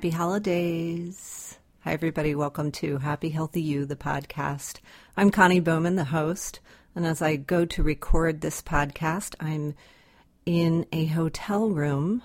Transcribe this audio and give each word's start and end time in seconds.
Happy 0.00 0.08
holidays. 0.08 1.58
Hi, 1.80 1.92
everybody. 1.92 2.34
Welcome 2.34 2.72
to 2.72 2.96
Happy 2.96 3.28
Healthy 3.28 3.60
You, 3.60 3.84
the 3.84 3.96
podcast. 3.96 4.78
I'm 5.14 5.30
Connie 5.30 5.60
Bowman, 5.60 5.96
the 5.96 6.04
host. 6.04 6.60
And 6.94 7.06
as 7.06 7.20
I 7.20 7.36
go 7.36 7.66
to 7.66 7.82
record 7.82 8.40
this 8.40 8.62
podcast, 8.62 9.34
I'm 9.40 9.74
in 10.46 10.86
a 10.90 11.04
hotel 11.04 11.68
room. 11.68 12.22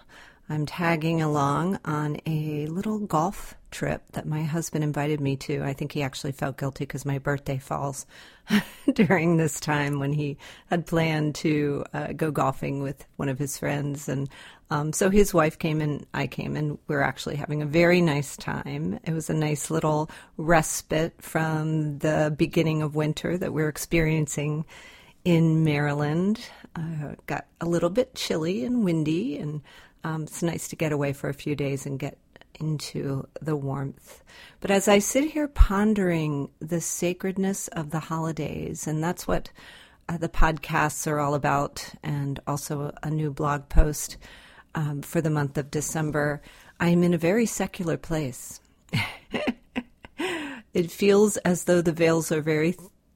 I'm 0.47 0.67
tagging 0.67 1.23
along 1.23 1.79
on 1.85 2.17
a 2.27 2.67
little 2.67 2.99
golf 2.99 3.55
trip 3.71 4.03
that 4.11 4.27
my 4.27 4.43
husband 4.43 4.83
invited 4.83 5.19
me 5.19 5.35
to. 5.35 5.63
I 5.63 5.73
think 5.73 5.91
he 5.91 6.03
actually 6.03 6.33
felt 6.33 6.57
guilty 6.57 6.85
because 6.85 7.03
my 7.03 7.17
birthday 7.17 7.57
falls 7.57 8.05
during 8.93 9.37
this 9.37 9.59
time 9.59 9.99
when 9.99 10.13
he 10.13 10.37
had 10.67 10.85
planned 10.85 11.33
to 11.35 11.83
uh, 11.93 12.13
go 12.13 12.29
golfing 12.29 12.83
with 12.83 13.05
one 13.15 13.27
of 13.27 13.39
his 13.39 13.57
friends. 13.57 14.07
And 14.07 14.29
um, 14.69 14.93
so 14.93 15.09
his 15.09 15.33
wife 15.33 15.57
came 15.57 15.81
and 15.81 16.05
I 16.13 16.27
came, 16.27 16.55
and 16.55 16.77
we 16.87 16.95
are 16.95 17.01
actually 17.01 17.37
having 17.37 17.63
a 17.63 17.67
very 17.67 17.99
nice 17.99 18.37
time. 18.37 18.99
It 19.03 19.13
was 19.13 19.31
a 19.31 19.33
nice 19.33 19.71
little 19.71 20.11
respite 20.37 21.19
from 21.21 21.97
the 21.99 22.33
beginning 22.37 22.83
of 22.83 22.95
winter 22.95 23.35
that 23.37 23.51
we're 23.51 23.69
experiencing 23.69 24.65
in 25.23 25.63
Maryland. 25.63 26.39
Uh, 26.75 27.15
got 27.25 27.45
a 27.59 27.65
little 27.65 27.89
bit 27.89 28.15
chilly 28.15 28.63
and 28.63 28.85
windy, 28.85 29.37
and 29.37 29.61
um, 30.05 30.23
it's 30.23 30.43
nice 30.43 30.67
to 30.67 30.75
get 30.75 30.91
away 30.91 31.13
for 31.13 31.29
a 31.29 31.33
few 31.33 31.55
days 31.55 31.87
and 31.87 31.97
get 31.97 32.19
into 32.59 33.27
the 33.41 33.55
warmth. 33.55 34.23
But 34.59 34.69
as 34.69 34.87
I 34.87 34.99
sit 34.99 35.31
here 35.31 35.47
pondering 35.47 36.51
the 36.59 36.79
sacredness 36.79 37.69
of 37.69 37.89
the 37.89 38.01
holidays, 38.01 38.85
and 38.85 39.03
that's 39.03 39.27
what 39.27 39.49
uh, 40.07 40.17
the 40.17 40.29
podcasts 40.29 41.07
are 41.07 41.19
all 41.19 41.33
about, 41.33 41.89
and 42.03 42.39
also 42.45 42.93
a 43.01 43.09
new 43.09 43.31
blog 43.31 43.67
post 43.67 44.17
um, 44.75 45.01
for 45.01 45.21
the 45.21 45.31
month 45.31 45.57
of 45.57 45.71
December, 45.71 46.39
I'm 46.79 47.01
in 47.01 47.15
a 47.15 47.17
very 47.17 47.47
secular 47.47 47.97
place. 47.97 48.59
it 50.71 50.91
feels 50.91 51.37
as 51.37 51.63
though 51.63 51.81
the 51.81 51.91
veils 51.91 52.31
are 52.31 52.41
very 52.41 52.75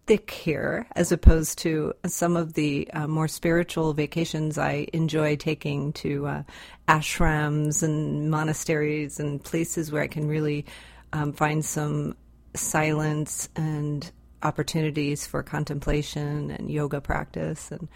thick 0.09 0.31
here, 0.31 0.87
as 0.95 1.11
opposed 1.11 1.59
to 1.59 1.93
some 2.07 2.35
of 2.35 2.53
the 2.53 2.89
uh, 2.93 3.05
more 3.05 3.27
spiritual 3.27 3.93
vacations 3.93 4.57
I 4.57 4.87
enjoy 4.91 5.35
taking 5.35 5.93
to 5.93 6.25
uh, 6.25 6.43
ashrams 6.87 7.83
and 7.83 8.31
monasteries 8.31 9.19
and 9.19 9.43
places 9.43 9.91
where 9.91 10.01
I 10.01 10.07
can 10.07 10.27
really 10.27 10.65
um, 11.13 11.31
find 11.31 11.63
some 11.63 12.17
silence 12.55 13.49
and 13.55 14.11
opportunities 14.41 15.27
for 15.27 15.43
contemplation 15.43 16.49
and 16.49 16.71
yoga 16.71 17.01
practice 17.01 17.69
and 17.69 17.87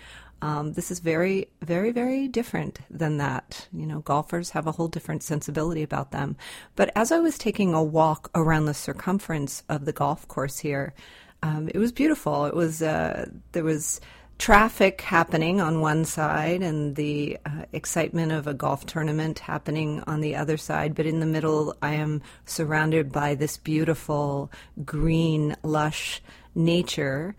um, 0.44 0.74
this 0.74 0.92
is 0.92 1.00
very, 1.00 1.48
very, 1.62 1.92
very 1.92 2.28
different 2.28 2.80
than 2.90 3.16
that. 3.18 3.70
You 3.72 3.86
know, 3.86 4.00
golfers 4.02 4.50
have 4.50 4.68
a 4.68 4.74
whole 4.74 4.90
different 4.90 5.24
sensibility 5.24 5.84
about 5.84 6.12
them. 6.12 6.36
But 6.76 6.92
as 6.98 7.14
I 7.14 7.20
was 7.20 7.38
taking 7.38 7.74
a 7.74 7.82
walk 7.82 8.30
around 8.36 8.66
the 8.66 8.74
circumference 8.74 9.64
of 9.70 9.86
the 9.86 9.94
golf 9.94 10.28
course 10.28 10.60
here, 10.60 10.94
um, 11.44 11.70
it 11.74 11.78
was 11.78 11.92
beautiful. 11.92 12.46
It 12.46 12.56
was 12.56 12.82
uh, 12.82 13.30
there 13.52 13.66
was 13.66 14.00
traffic 14.40 15.02
happening 15.02 15.62
on 15.62 15.82
one 15.82 16.06
side 16.06 16.62
and 16.62 16.96
the 16.96 17.38
uh, 17.46 17.66
excitement 17.74 18.32
of 18.32 18.48
a 18.48 18.54
golf 18.54 18.86
tournament 18.86 19.40
happening 19.40 20.02
on 20.08 20.22
the 20.22 20.36
other 20.36 20.58
side. 20.58 20.96
But 20.96 21.06
in 21.06 21.20
the 21.20 21.26
middle, 21.26 21.76
I 21.82 21.96
am 21.96 22.22
surrounded 22.46 23.12
by 23.12 23.36
this 23.36 23.58
beautiful 23.58 24.52
green, 24.86 25.56
lush 25.64 26.22
nature. 26.56 27.36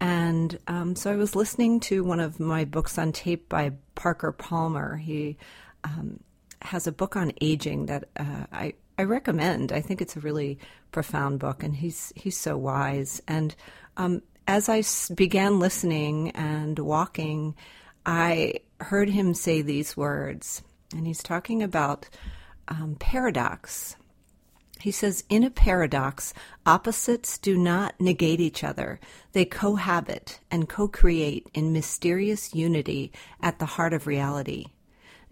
And 0.00 0.58
um, 0.66 0.96
so 0.96 1.12
I 1.12 1.16
was 1.16 1.36
listening 1.36 1.80
to 1.80 2.02
one 2.04 2.20
of 2.20 2.40
my 2.40 2.64
books 2.64 2.98
on 2.98 3.12
tape 3.12 3.48
by 3.48 3.72
Parker 3.94 4.32
Palmer. 4.32 4.96
He 4.96 5.38
um, 5.84 6.18
has 6.60 6.86
a 6.88 6.92
book 6.92 7.16
on 7.16 7.32
aging 7.40 7.86
that 7.86 8.08
uh, 8.16 8.46
I, 8.52 8.74
I 8.98 9.02
recommend. 9.02 9.72
I 9.72 9.80
think 9.80 10.00
it's 10.00 10.16
a 10.16 10.20
really 10.20 10.58
profound 10.92 11.40
book, 11.40 11.62
and 11.62 11.74
he's 11.74 12.12
he's 12.14 12.36
so 12.36 12.56
wise. 12.56 13.20
And 13.26 13.54
um, 13.96 14.22
as 14.46 14.68
I 14.68 14.82
began 15.14 15.58
listening 15.58 16.30
and 16.30 16.78
walking, 16.78 17.54
I 18.06 18.60
heard 18.80 19.08
him 19.08 19.34
say 19.34 19.62
these 19.62 19.96
words, 19.96 20.62
and 20.92 21.06
he's 21.06 21.22
talking 21.22 21.62
about 21.62 22.08
um, 22.68 22.96
paradox. 22.98 23.96
He 24.80 24.90
says, 24.90 25.24
in 25.30 25.44
a 25.44 25.50
paradox, 25.50 26.34
opposites 26.66 27.38
do 27.38 27.56
not 27.56 27.98
negate 27.98 28.40
each 28.40 28.62
other. 28.62 29.00
They 29.32 29.46
cohabit 29.46 30.40
and 30.50 30.68
co 30.68 30.88
create 30.88 31.48
in 31.54 31.72
mysterious 31.72 32.54
unity 32.54 33.10
at 33.40 33.58
the 33.58 33.66
heart 33.66 33.94
of 33.94 34.06
reality. 34.06 34.66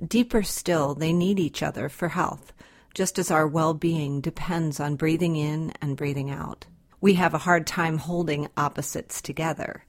Deeper 0.02 0.42
still, 0.42 0.94
they 0.94 1.12
need 1.12 1.38
each 1.38 1.62
other 1.62 1.90
for 1.90 2.08
health, 2.08 2.54
just 2.94 3.19
as 3.19 3.30
our 3.30 3.47
well 3.47 3.75
being 3.75 4.20
depends 4.20 4.80
on 4.80 4.97
breathing 4.97 5.36
in 5.36 5.72
and 5.80 5.97
breathing 5.97 6.30
out. 6.30 6.66
We 7.00 7.14
have 7.14 7.34
a 7.34 7.38
hard 7.38 7.66
time 7.66 7.98
holding 7.98 8.48
opposites 8.56 9.20
together. 9.20 9.84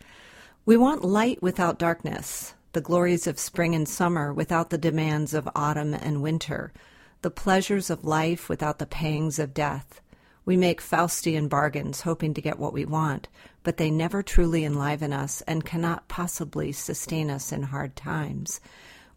We 0.65 0.77
want 0.77 1.03
light 1.03 1.41
without 1.41 1.79
darkness, 1.79 2.53
the 2.71 2.81
glories 2.81 3.27
of 3.27 3.37
spring 3.37 3.75
and 3.75 3.87
summer 3.87 4.33
without 4.33 4.69
the 4.69 4.77
demands 4.77 5.33
of 5.33 5.49
autumn 5.55 5.93
and 5.93 6.21
winter 6.21 6.73
the 7.23 7.31
pleasures 7.31 7.89
of 7.89 8.03
life 8.03 8.49
without 8.49 8.79
the 8.79 8.85
pangs 8.85 9.39
of 9.39 9.53
death. 9.53 10.01
We 10.45 10.57
make 10.57 10.81
Faustian 10.81 11.47
bargains 11.47 12.01
hoping 12.01 12.33
to 12.33 12.41
get 12.41 12.59
what 12.59 12.73
we 12.73 12.83
want, 12.83 13.29
but 13.63 13.77
they 13.77 13.89
never 13.89 14.21
truly 14.21 14.65
enliven 14.65 15.13
us 15.13 15.41
and 15.47 15.65
cannot 15.65 16.09
possibly 16.09 16.73
sustain 16.73 17.31
us 17.31 17.53
in 17.53 17.63
hard 17.63 17.95
times. 17.95 18.59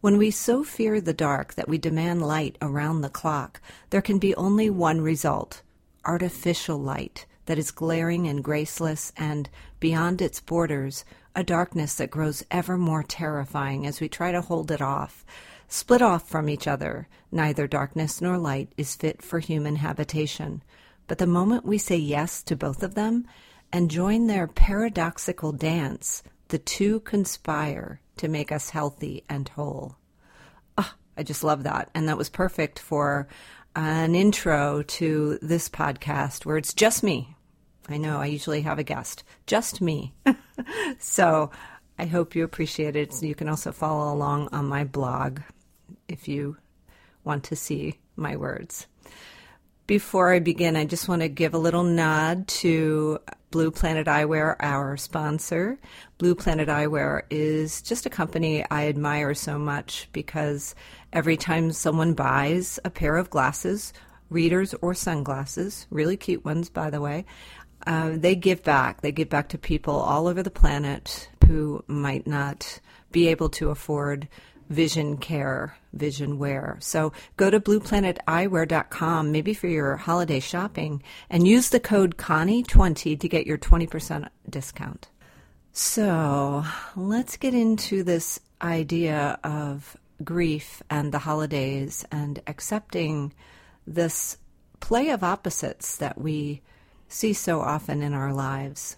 When 0.00 0.18
we 0.18 0.30
so 0.30 0.62
fear 0.62 1.00
the 1.00 1.14
dark 1.14 1.54
that 1.54 1.68
we 1.68 1.78
demand 1.78 2.22
light 2.22 2.58
around 2.60 3.00
the 3.00 3.08
clock, 3.08 3.60
there 3.90 4.02
can 4.02 4.18
be 4.18 4.34
only 4.34 4.68
one 4.68 5.00
result 5.00 5.62
artificial 6.04 6.78
light 6.78 7.26
that 7.46 7.58
is 7.58 7.70
glaring 7.70 8.26
and 8.28 8.44
graceless, 8.44 9.12
and, 9.16 9.48
beyond 9.80 10.20
its 10.20 10.40
borders, 10.40 11.04
a 11.34 11.42
darkness 11.42 11.94
that 11.94 12.10
grows 12.10 12.44
ever 12.50 12.76
more 12.76 13.02
terrifying 13.02 13.86
as 13.86 14.00
we 14.00 14.08
try 14.08 14.32
to 14.32 14.40
hold 14.40 14.70
it 14.70 14.82
off. 14.82 15.24
Split 15.68 16.02
off 16.02 16.28
from 16.28 16.48
each 16.48 16.66
other, 16.66 17.08
neither 17.32 17.66
darkness 17.66 18.20
nor 18.20 18.38
light 18.38 18.72
is 18.76 18.94
fit 18.94 19.22
for 19.22 19.38
human 19.38 19.76
habitation. 19.76 20.62
But 21.06 21.18
the 21.18 21.26
moment 21.26 21.64
we 21.64 21.78
say 21.78 21.96
yes 21.96 22.42
to 22.44 22.56
both 22.56 22.82
of 22.82 22.94
them 22.94 23.26
and 23.72 23.90
join 23.90 24.26
their 24.26 24.46
paradoxical 24.46 25.52
dance, 25.52 26.22
the 26.48 26.58
two 26.58 27.00
conspire 27.00 28.00
to 28.16 28.28
make 28.28 28.52
us 28.52 28.70
healthy 28.70 29.24
and 29.28 29.48
whole. 29.48 29.96
Oh, 30.78 30.92
I 31.16 31.22
just 31.22 31.44
love 31.44 31.62
that. 31.64 31.90
And 31.94 32.08
that 32.08 32.18
was 32.18 32.28
perfect 32.28 32.78
for 32.78 33.28
an 33.74 34.14
intro 34.14 34.82
to 34.82 35.38
this 35.42 35.68
podcast 35.68 36.46
where 36.46 36.56
it's 36.56 36.74
just 36.74 37.02
me. 37.02 37.36
I 37.88 37.98
know 37.98 38.18
I 38.18 38.26
usually 38.26 38.62
have 38.62 38.78
a 38.78 38.84
guest, 38.84 39.22
just 39.46 39.80
me. 39.80 40.14
so 40.98 41.50
I 41.98 42.06
hope 42.06 42.34
you 42.34 42.42
appreciate 42.42 42.96
it. 42.96 43.22
You 43.22 43.34
can 43.34 43.48
also 43.48 43.72
follow 43.72 44.12
along 44.12 44.48
on 44.52 44.66
my 44.66 44.84
blog 44.84 45.40
if 46.08 46.26
you 46.26 46.56
want 47.24 47.44
to 47.44 47.56
see 47.56 47.98
my 48.16 48.36
words. 48.36 48.86
Before 49.86 50.32
I 50.32 50.40
begin, 50.40 50.74
I 50.74 50.84
just 50.84 51.08
want 51.08 51.22
to 51.22 51.28
give 51.28 51.54
a 51.54 51.58
little 51.58 51.84
nod 51.84 52.48
to 52.48 53.20
Blue 53.50 53.70
Planet 53.70 54.06
Eyewear, 54.06 54.56
our 54.60 54.96
sponsor. 54.96 55.78
Blue 56.18 56.34
Planet 56.34 56.68
Eyewear 56.68 57.22
is 57.30 57.80
just 57.80 58.04
a 58.04 58.10
company 58.10 58.64
I 58.70 58.88
admire 58.88 59.34
so 59.34 59.58
much 59.58 60.08
because 60.12 60.74
every 61.12 61.36
time 61.36 61.70
someone 61.72 62.14
buys 62.14 62.80
a 62.84 62.90
pair 62.90 63.16
of 63.16 63.30
glasses, 63.30 63.92
readers 64.30 64.74
or 64.82 64.94
sunglasses, 64.94 65.86
really 65.90 66.16
cute 66.16 66.44
ones, 66.44 66.68
by 66.68 66.90
the 66.90 67.00
way, 67.00 67.24
uh, 67.86 68.12
they 68.14 68.34
give 68.34 68.64
back. 68.64 69.02
They 69.02 69.12
give 69.12 69.28
back 69.28 69.48
to 69.50 69.58
people 69.58 69.94
all 69.94 70.26
over 70.26 70.42
the 70.42 70.50
planet 70.50 71.30
who 71.46 71.84
might 71.86 72.26
not 72.26 72.80
be 73.12 73.28
able 73.28 73.48
to 73.50 73.70
afford 73.70 74.26
vision 74.68 75.16
care, 75.16 75.76
vision 75.92 76.38
wear. 76.38 76.76
So 76.80 77.12
go 77.36 77.50
to 77.50 77.60
blueplaneteyewear.com, 77.60 79.32
maybe 79.32 79.54
for 79.54 79.68
your 79.68 79.96
holiday 79.96 80.40
shopping, 80.40 81.02
and 81.30 81.46
use 81.46 81.68
the 81.68 81.80
code 81.80 82.16
Connie20 82.16 83.18
to 83.18 83.28
get 83.28 83.46
your 83.46 83.58
20% 83.58 84.28
discount. 84.48 85.08
So 85.72 86.64
let's 86.96 87.36
get 87.36 87.54
into 87.54 88.02
this 88.02 88.40
idea 88.62 89.38
of 89.44 89.96
grief 90.24 90.82
and 90.88 91.12
the 91.12 91.18
holidays 91.18 92.04
and 92.10 92.40
accepting 92.46 93.34
this 93.86 94.38
play 94.80 95.10
of 95.10 95.22
opposites 95.22 95.96
that 95.98 96.18
we 96.18 96.62
see 97.08 97.32
so 97.32 97.60
often 97.60 98.02
in 98.02 98.14
our 98.14 98.32
lives. 98.32 98.96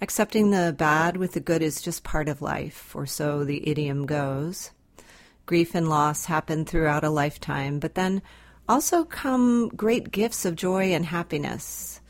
Accepting 0.00 0.50
the 0.50 0.74
bad 0.76 1.16
with 1.16 1.32
the 1.32 1.40
good 1.40 1.60
is 1.60 1.82
just 1.82 2.04
part 2.04 2.28
of 2.28 2.40
life, 2.40 2.94
or 2.94 3.04
so 3.04 3.44
the 3.44 3.68
idiom 3.68 4.06
goes. 4.06 4.70
Grief 5.48 5.74
and 5.74 5.88
loss 5.88 6.26
happen 6.26 6.66
throughout 6.66 7.04
a 7.04 7.08
lifetime, 7.08 7.78
but 7.78 7.94
then 7.94 8.20
also 8.68 9.02
come 9.02 9.68
great 9.68 10.10
gifts 10.10 10.44
of 10.44 10.54
joy 10.54 10.92
and 10.92 11.06
happiness. 11.06 12.02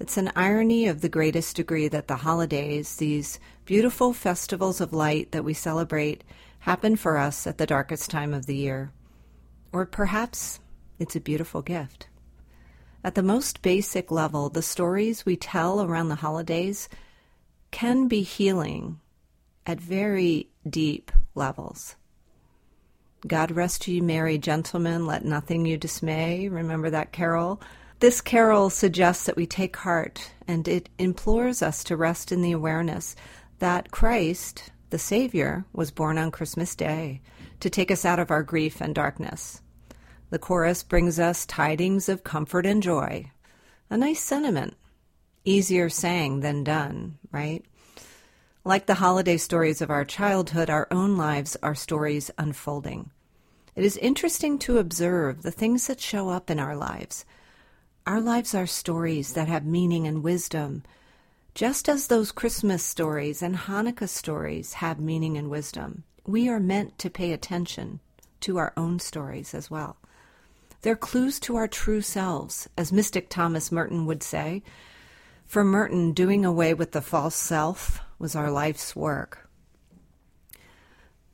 It's 0.00 0.16
an 0.16 0.32
irony 0.34 0.86
of 0.86 1.02
the 1.02 1.10
greatest 1.10 1.56
degree 1.56 1.88
that 1.88 2.08
the 2.08 2.16
holidays, 2.16 2.96
these 2.96 3.38
beautiful 3.66 4.14
festivals 4.14 4.80
of 4.80 4.94
light 4.94 5.32
that 5.32 5.44
we 5.44 5.52
celebrate, 5.52 6.24
happen 6.60 6.96
for 6.96 7.18
us 7.18 7.46
at 7.46 7.58
the 7.58 7.66
darkest 7.66 8.10
time 8.10 8.32
of 8.32 8.46
the 8.46 8.56
year. 8.56 8.92
Or 9.74 9.84
perhaps 9.84 10.60
it's 10.98 11.16
a 11.16 11.20
beautiful 11.20 11.60
gift. 11.60 12.08
At 13.04 13.14
the 13.14 13.22
most 13.22 13.60
basic 13.60 14.10
level, 14.10 14.48
the 14.48 14.62
stories 14.62 15.26
we 15.26 15.36
tell 15.36 15.82
around 15.82 16.08
the 16.08 16.14
holidays 16.14 16.88
can 17.70 18.08
be 18.08 18.22
healing 18.22 19.00
at 19.66 19.78
very 19.78 20.48
deep 20.66 21.12
levels. 21.34 21.96
God 23.26 23.50
rest 23.50 23.88
you, 23.88 24.02
merry 24.02 24.38
gentlemen, 24.38 25.06
let 25.06 25.24
nothing 25.24 25.66
you 25.66 25.76
dismay. 25.76 26.48
Remember 26.48 26.90
that 26.90 27.12
carol? 27.12 27.60
This 27.98 28.20
carol 28.20 28.70
suggests 28.70 29.24
that 29.24 29.36
we 29.36 29.46
take 29.46 29.76
heart, 29.76 30.30
and 30.46 30.68
it 30.68 30.88
implores 30.98 31.62
us 31.62 31.82
to 31.84 31.96
rest 31.96 32.30
in 32.30 32.42
the 32.42 32.52
awareness 32.52 33.16
that 33.58 33.90
Christ, 33.90 34.70
the 34.90 34.98
Savior, 34.98 35.64
was 35.72 35.90
born 35.90 36.18
on 36.18 36.30
Christmas 36.30 36.74
Day 36.74 37.20
to 37.60 37.70
take 37.70 37.90
us 37.90 38.04
out 38.04 38.18
of 38.18 38.30
our 38.30 38.42
grief 38.42 38.80
and 38.80 38.94
darkness. 38.94 39.62
The 40.30 40.38
chorus 40.38 40.82
brings 40.82 41.18
us 41.18 41.46
tidings 41.46 42.08
of 42.08 42.22
comfort 42.22 42.66
and 42.66 42.82
joy. 42.82 43.30
A 43.88 43.96
nice 43.96 44.20
sentiment. 44.20 44.74
Easier 45.44 45.88
sang 45.88 46.40
than 46.40 46.64
done, 46.64 47.18
right? 47.32 47.64
Like 48.64 48.86
the 48.86 48.94
holiday 48.94 49.36
stories 49.36 49.80
of 49.80 49.90
our 49.90 50.04
childhood, 50.04 50.68
our 50.68 50.88
own 50.90 51.16
lives 51.16 51.56
are 51.62 51.74
stories 51.74 52.30
unfolding. 52.36 53.10
It 53.76 53.84
is 53.84 53.98
interesting 53.98 54.58
to 54.60 54.78
observe 54.78 55.42
the 55.42 55.50
things 55.50 55.86
that 55.86 56.00
show 56.00 56.30
up 56.30 56.48
in 56.48 56.58
our 56.58 56.74
lives. 56.74 57.26
Our 58.06 58.22
lives 58.22 58.54
are 58.54 58.66
stories 58.66 59.34
that 59.34 59.48
have 59.48 59.66
meaning 59.66 60.06
and 60.06 60.22
wisdom, 60.22 60.82
just 61.54 61.86
as 61.86 62.06
those 62.06 62.32
Christmas 62.32 62.82
stories 62.82 63.42
and 63.42 63.54
Hanukkah 63.54 64.08
stories 64.08 64.74
have 64.74 64.98
meaning 64.98 65.36
and 65.36 65.50
wisdom. 65.50 66.04
We 66.26 66.48
are 66.48 66.58
meant 66.58 66.98
to 67.00 67.10
pay 67.10 67.32
attention 67.32 68.00
to 68.40 68.56
our 68.56 68.72
own 68.78 68.98
stories 68.98 69.52
as 69.52 69.70
well. 69.70 69.98
They're 70.80 70.96
clues 70.96 71.38
to 71.40 71.56
our 71.56 71.68
true 71.68 72.00
selves, 72.00 72.70
as 72.78 72.92
mystic 72.92 73.28
Thomas 73.28 73.70
Merton 73.70 74.06
would 74.06 74.22
say. 74.22 74.62
For 75.44 75.62
Merton, 75.62 76.12
doing 76.12 76.46
away 76.46 76.72
with 76.72 76.92
the 76.92 77.02
false 77.02 77.36
self 77.36 78.00
was 78.18 78.34
our 78.34 78.50
life's 78.50 78.96
work. 78.96 79.45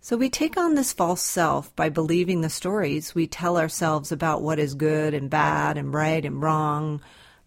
So 0.04 0.16
we 0.16 0.30
take 0.30 0.56
on 0.56 0.74
this 0.74 0.92
false 0.92 1.22
self 1.22 1.74
by 1.76 1.88
believing 1.88 2.40
the 2.40 2.50
stories 2.50 3.14
we 3.14 3.28
tell 3.28 3.56
ourselves 3.56 4.10
about 4.10 4.42
what 4.42 4.58
is 4.58 4.74
good 4.74 5.14
and 5.14 5.30
bad 5.30 5.78
and 5.78 5.94
right 5.94 6.24
and 6.24 6.42
wrong, 6.42 7.00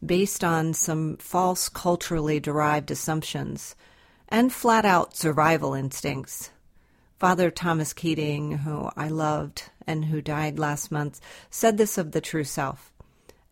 based 0.04 0.42
on 0.42 0.74
some 0.74 1.18
false 1.18 1.68
culturally 1.68 2.40
derived 2.40 2.92
assumptions 2.92 3.76
and 4.30 4.54
flat 4.54 4.86
out 4.86 5.18
survival 5.18 5.74
instincts. 5.74 6.50
Father 7.20 7.52
Thomas 7.52 7.92
Keating, 7.92 8.60
who 8.60 8.90
I 8.96 9.10
loved 9.10 9.64
and 9.86 10.06
who 10.06 10.22
died 10.22 10.58
last 10.58 10.94
month, 10.94 11.20
said 11.50 11.78
this 11.78 11.98
of 11.98 12.14
the 12.14 12.22
true 12.22 12.46
self. 12.46 12.90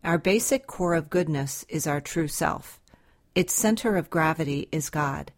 Our 0.02 0.16
basic 0.16 0.66
core 0.66 0.94
of 0.94 1.10
goodness 1.10 1.66
is 1.68 1.86
our 1.86 2.00
true 2.00 2.28
self. 2.28 2.80
Its 3.34 3.52
center 3.52 3.98
of 3.98 4.08
gravity 4.08 4.66
is 4.72 4.88
God. 4.88 5.30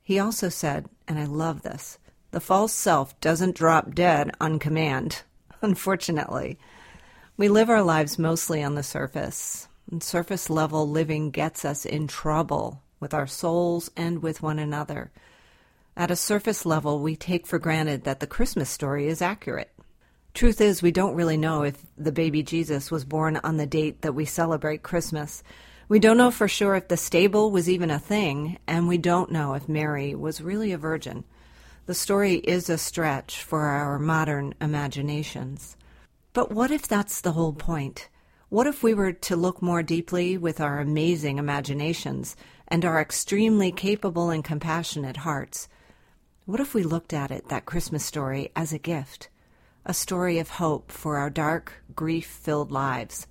He 0.00 0.20
also 0.20 0.48
said, 0.48 0.88
and 1.08 1.18
I 1.18 1.24
love 1.24 1.62
this, 1.62 1.98
the 2.30 2.40
false 2.40 2.72
self 2.72 3.18
doesn't 3.20 3.56
drop 3.56 3.94
dead 3.94 4.30
on 4.40 4.58
command, 4.58 5.22
unfortunately. 5.62 6.58
We 7.36 7.48
live 7.48 7.70
our 7.70 7.82
lives 7.82 8.18
mostly 8.18 8.62
on 8.62 8.74
the 8.74 8.82
surface, 8.82 9.68
and 9.90 10.02
surface 10.02 10.50
level 10.50 10.88
living 10.88 11.30
gets 11.30 11.64
us 11.64 11.84
in 11.84 12.06
trouble 12.06 12.82
with 13.00 13.14
our 13.14 13.26
souls 13.26 13.90
and 13.96 14.22
with 14.22 14.42
one 14.42 14.58
another. 14.58 15.10
At 15.96 16.10
a 16.10 16.16
surface 16.16 16.64
level, 16.64 17.00
we 17.00 17.16
take 17.16 17.46
for 17.46 17.58
granted 17.58 18.04
that 18.04 18.20
the 18.20 18.26
Christmas 18.26 18.70
story 18.70 19.08
is 19.08 19.20
accurate. 19.20 19.72
Truth 20.32 20.60
is, 20.60 20.82
we 20.82 20.92
don't 20.92 21.16
really 21.16 21.36
know 21.36 21.62
if 21.62 21.76
the 21.98 22.12
baby 22.12 22.42
Jesus 22.42 22.90
was 22.90 23.04
born 23.04 23.40
on 23.42 23.56
the 23.56 23.66
date 23.66 24.02
that 24.02 24.14
we 24.14 24.24
celebrate 24.24 24.84
Christmas. 24.84 25.42
We 25.88 25.98
don't 25.98 26.16
know 26.16 26.30
for 26.30 26.46
sure 26.46 26.76
if 26.76 26.86
the 26.86 26.96
stable 26.96 27.50
was 27.50 27.68
even 27.68 27.90
a 27.90 27.98
thing, 27.98 28.58
and 28.68 28.86
we 28.86 28.96
don't 28.96 29.32
know 29.32 29.54
if 29.54 29.68
Mary 29.68 30.14
was 30.14 30.40
really 30.40 30.70
a 30.70 30.78
virgin. 30.78 31.24
The 31.90 31.94
story 31.94 32.34
is 32.34 32.70
a 32.70 32.78
stretch 32.78 33.42
for 33.42 33.62
our 33.62 33.98
modern 33.98 34.54
imaginations. 34.60 35.76
But 36.32 36.52
what 36.52 36.70
if 36.70 36.86
that's 36.86 37.20
the 37.20 37.32
whole 37.32 37.52
point? 37.52 38.08
What 38.48 38.68
if 38.68 38.84
we 38.84 38.94
were 38.94 39.12
to 39.12 39.34
look 39.34 39.60
more 39.60 39.82
deeply 39.82 40.38
with 40.38 40.60
our 40.60 40.78
amazing 40.78 41.38
imaginations 41.38 42.36
and 42.68 42.84
our 42.84 43.00
extremely 43.00 43.72
capable 43.72 44.30
and 44.30 44.44
compassionate 44.44 45.16
hearts? 45.16 45.66
What 46.44 46.60
if 46.60 46.74
we 46.74 46.84
looked 46.84 47.12
at 47.12 47.32
it, 47.32 47.48
that 47.48 47.66
Christmas 47.66 48.04
story, 48.04 48.52
as 48.54 48.72
a 48.72 48.78
gift? 48.78 49.28
a 49.84 49.92
story 49.92 50.38
of 50.38 50.48
hope 50.48 50.92
for 50.92 51.16
our 51.16 51.28
dark, 51.28 51.82
grief 51.96 52.28
filled 52.28 52.70
lives. 52.70 53.26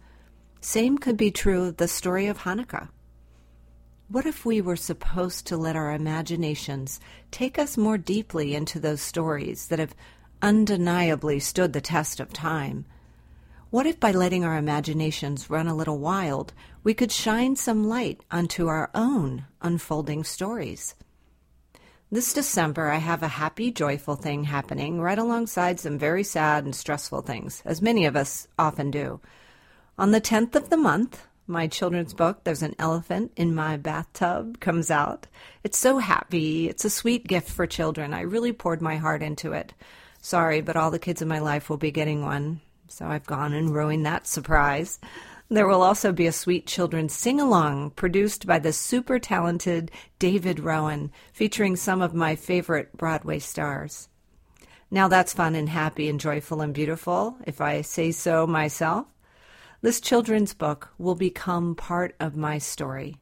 Same 0.59 0.97
could 0.97 1.15
be 1.15 1.31
true 1.31 1.63
of 1.63 1.77
the 1.77 1.87
story 1.87 2.27
of 2.27 2.39
Hanukkah. 2.39 2.89
What 4.11 4.25
if 4.25 4.43
we 4.43 4.59
were 4.59 4.75
supposed 4.75 5.45
to 5.47 5.57
let 5.57 5.75
our 5.75 5.93
imaginations 5.93 6.99
take 7.29 7.59
us 7.59 7.77
more 7.77 7.99
deeply 7.99 8.55
into 8.55 8.79
those 8.79 9.01
stories 9.01 9.67
that 9.67 9.77
have 9.77 9.93
undeniably 10.41 11.39
stood 11.39 11.73
the 11.73 11.81
test 11.81 12.19
of 12.19 12.33
time? 12.33 12.85
What 13.69 13.85
if 13.85 13.99
by 13.99 14.11
letting 14.11 14.43
our 14.43 14.57
imaginations 14.57 15.51
run 15.51 15.67
a 15.67 15.75
little 15.75 15.99
wild, 15.99 16.53
we 16.83 16.95
could 16.95 17.11
shine 17.11 17.55
some 17.55 17.87
light 17.87 18.21
onto 18.31 18.65
our 18.65 18.89
own 18.95 19.45
unfolding 19.61 20.23
stories? 20.23 20.95
This 22.11 22.33
December, 22.33 22.89
I 22.89 22.97
have 22.97 23.21
a 23.21 23.27
happy, 23.27 23.69
joyful 23.69 24.15
thing 24.15 24.45
happening 24.45 24.99
right 24.99 25.19
alongside 25.19 25.79
some 25.79 25.99
very 25.99 26.23
sad 26.23 26.65
and 26.65 26.73
stressful 26.73 27.21
things, 27.21 27.61
as 27.63 27.79
many 27.79 28.07
of 28.07 28.15
us 28.15 28.47
often 28.57 28.89
do. 28.89 29.19
On 29.99 30.09
the 30.09 30.21
10th 30.21 30.55
of 30.55 30.71
the 30.71 30.77
month, 30.77 31.27
my 31.49 31.67
children's 31.67 32.13
book, 32.13 32.43
There's 32.43 32.61
an 32.61 32.75
Elephant 32.77 33.31
in 33.35 33.55
My 33.55 33.75
Bathtub, 33.75 34.59
comes 34.59 34.91
out. 34.91 35.25
It's 35.63 35.77
so 35.77 35.97
happy. 35.97 36.69
It's 36.69 36.85
a 36.85 36.89
sweet 36.89 37.27
gift 37.27 37.49
for 37.49 37.65
children. 37.65 38.13
I 38.13 38.21
really 38.21 38.53
poured 38.53 38.81
my 38.81 38.97
heart 38.97 39.23
into 39.23 39.53
it. 39.53 39.73
Sorry, 40.21 40.61
but 40.61 40.75
all 40.75 40.91
the 40.91 40.99
kids 40.99 41.21
in 41.21 41.27
my 41.27 41.39
life 41.39 41.69
will 41.69 41.77
be 41.77 41.91
getting 41.91 42.21
one, 42.21 42.61
so 42.87 43.07
I've 43.07 43.25
gone 43.25 43.53
and 43.53 43.73
ruined 43.73 44.05
that 44.05 44.27
surprise. 44.27 44.99
There 45.49 45.67
will 45.67 45.81
also 45.81 46.11
be 46.11 46.27
a 46.27 46.31
sweet 46.31 46.67
children's 46.67 47.13
sing 47.15 47.41
along 47.41 47.91
produced 47.91 48.45
by 48.45 48.59
the 48.59 48.71
super 48.71 49.17
talented 49.17 49.89
David 50.19 50.59
Rowan, 50.59 51.11
featuring 51.33 51.75
some 51.75 52.03
of 52.03 52.13
my 52.13 52.35
favorite 52.35 52.95
Broadway 52.95 53.39
stars. 53.39 54.07
Now 54.91 55.07
that's 55.07 55.33
fun 55.33 55.55
and 55.55 55.69
happy 55.69 56.07
and 56.09 56.19
joyful 56.19 56.61
and 56.61 56.73
beautiful, 56.73 57.37
if 57.47 57.59
I 57.61 57.81
say 57.81 58.11
so 58.11 58.45
myself. 58.45 59.07
This 59.81 60.01
children's 60.01 60.53
book 60.53 60.89
will 60.97 61.15
become 61.15 61.75
part 61.75 62.15
of 62.19 62.35
my 62.35 62.57
story. 62.57 63.17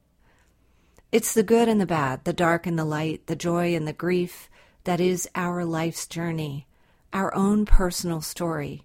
It's 1.12 1.32
the 1.32 1.42
good 1.42 1.68
and 1.68 1.80
the 1.80 1.86
bad, 1.86 2.24
the 2.24 2.32
dark 2.32 2.66
and 2.66 2.78
the 2.78 2.84
light, 2.84 3.26
the 3.26 3.36
joy 3.36 3.74
and 3.74 3.86
the 3.86 3.92
grief 3.92 4.50
that 4.84 5.00
is 5.00 5.28
our 5.34 5.64
life's 5.64 6.06
journey, 6.06 6.66
our 7.12 7.34
own 7.34 7.64
personal 7.64 8.20
story 8.20 8.84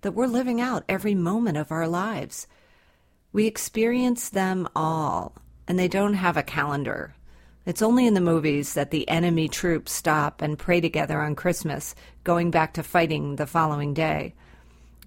that 0.00 0.12
we're 0.12 0.26
living 0.26 0.60
out 0.60 0.84
every 0.88 1.14
moment 1.14 1.56
of 1.56 1.72
our 1.72 1.88
lives 1.88 2.46
we 3.34 3.48
experience 3.48 4.28
them 4.28 4.68
all, 4.76 5.34
and 5.66 5.76
they 5.76 5.88
don't 5.88 6.14
have 6.14 6.36
a 6.36 6.42
calendar. 6.44 7.16
It's 7.66 7.82
only 7.82 8.06
in 8.06 8.14
the 8.14 8.20
movies 8.20 8.74
that 8.74 8.92
the 8.92 9.08
enemy 9.08 9.48
troops 9.48 9.90
stop 9.90 10.40
and 10.40 10.56
pray 10.56 10.80
together 10.80 11.20
on 11.20 11.34
Christmas, 11.34 11.96
going 12.22 12.52
back 12.52 12.74
to 12.74 12.84
fighting 12.84 13.34
the 13.34 13.48
following 13.48 13.92
day. 13.92 14.34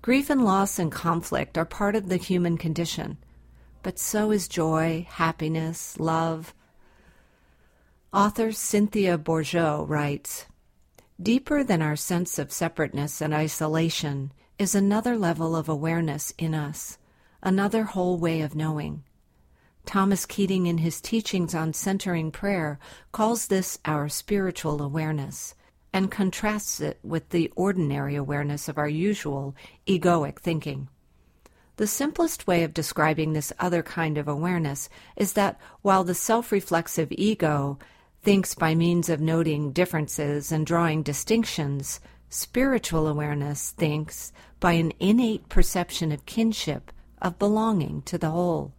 Grief 0.01 0.29
and 0.29 0.43
loss 0.43 0.79
and 0.79 0.91
conflict 0.91 1.57
are 1.57 1.65
part 1.65 1.95
of 1.95 2.09
the 2.09 2.17
human 2.17 2.57
condition, 2.57 3.17
but 3.83 3.99
so 3.99 4.31
is 4.31 4.47
joy, 4.47 5.05
happiness, 5.09 5.99
love. 5.99 6.53
Author 8.13 8.51
Cynthia 8.51 9.17
Bourgeault 9.17 9.87
writes 9.87 10.45
Deeper 11.21 11.63
than 11.63 11.81
our 11.81 11.95
sense 11.95 12.39
of 12.39 12.51
separateness 12.51 13.21
and 13.21 13.33
isolation 13.33 14.31
is 14.57 14.75
another 14.75 15.17
level 15.17 15.55
of 15.55 15.67
awareness 15.67 16.33
in 16.37 16.53
us 16.53 16.97
another 17.41 17.83
whole 17.83 18.17
way 18.17 18.41
of 18.41 18.55
knowing. 18.55 19.03
Thomas 19.85 20.25
Keating, 20.25 20.67
in 20.67 20.79
his 20.79 20.99
teachings 20.99 21.55
on 21.55 21.71
centering 21.73 22.31
prayer, 22.31 22.79
calls 23.11 23.47
this 23.47 23.79
our 23.85 24.09
spiritual 24.09 24.81
awareness 24.81 25.55
and 25.97 26.11
contrasts 26.11 26.79
it 26.79 26.99
with 27.01 27.27
the 27.29 27.51
ordinary 27.55 28.13
awareness 28.13 28.69
of 28.69 28.77
our 28.77 28.87
usual 28.87 29.55
egoic 29.87 30.37
thinking. 30.39 30.87
The 31.77 31.87
simplest 31.87 32.45
way 32.45 32.61
of 32.61 32.71
describing 32.71 33.33
this 33.33 33.51
other 33.57 33.81
kind 33.81 34.19
of 34.19 34.27
awareness 34.27 34.89
is 35.15 35.33
that 35.33 35.59
while 35.81 36.03
the 36.03 36.13
self 36.13 36.51
reflexive 36.51 37.07
ego 37.09 37.79
thinks 38.21 38.53
by 38.53 38.75
means 38.75 39.09
of 39.09 39.19
noting 39.19 39.71
differences 39.71 40.51
and 40.51 40.67
drawing 40.67 41.01
distinctions, 41.01 41.99
spiritual 42.29 43.07
awareness 43.07 43.71
thinks 43.71 44.31
by 44.59 44.73
an 44.73 44.93
innate 44.99 45.49
perception 45.49 46.11
of 46.11 46.27
kinship, 46.27 46.91
of 47.23 47.39
belonging 47.39 48.03
to 48.03 48.19
the 48.19 48.29
whole. 48.29 48.71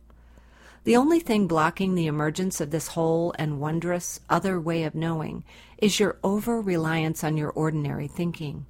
The 0.85 0.97
only 0.97 1.21
thing 1.21 1.47
blocking 1.47 1.95
the 1.95 2.07
emergence 2.07 2.61
of 2.61 2.71
this 2.71 2.89
whole 2.89 3.35
and 3.39 3.61
wondrous 3.61 4.21
other 4.31 4.61
way 4.61 4.85
of 4.85 4.95
knowing 4.95 5.45
is 5.77 6.01
your 6.01 6.19
over 6.25 6.61
reliance 6.61 7.23
on 7.23 7.37
your 7.37 7.51
ordinary 7.51 8.09
thinking. 8.09 8.67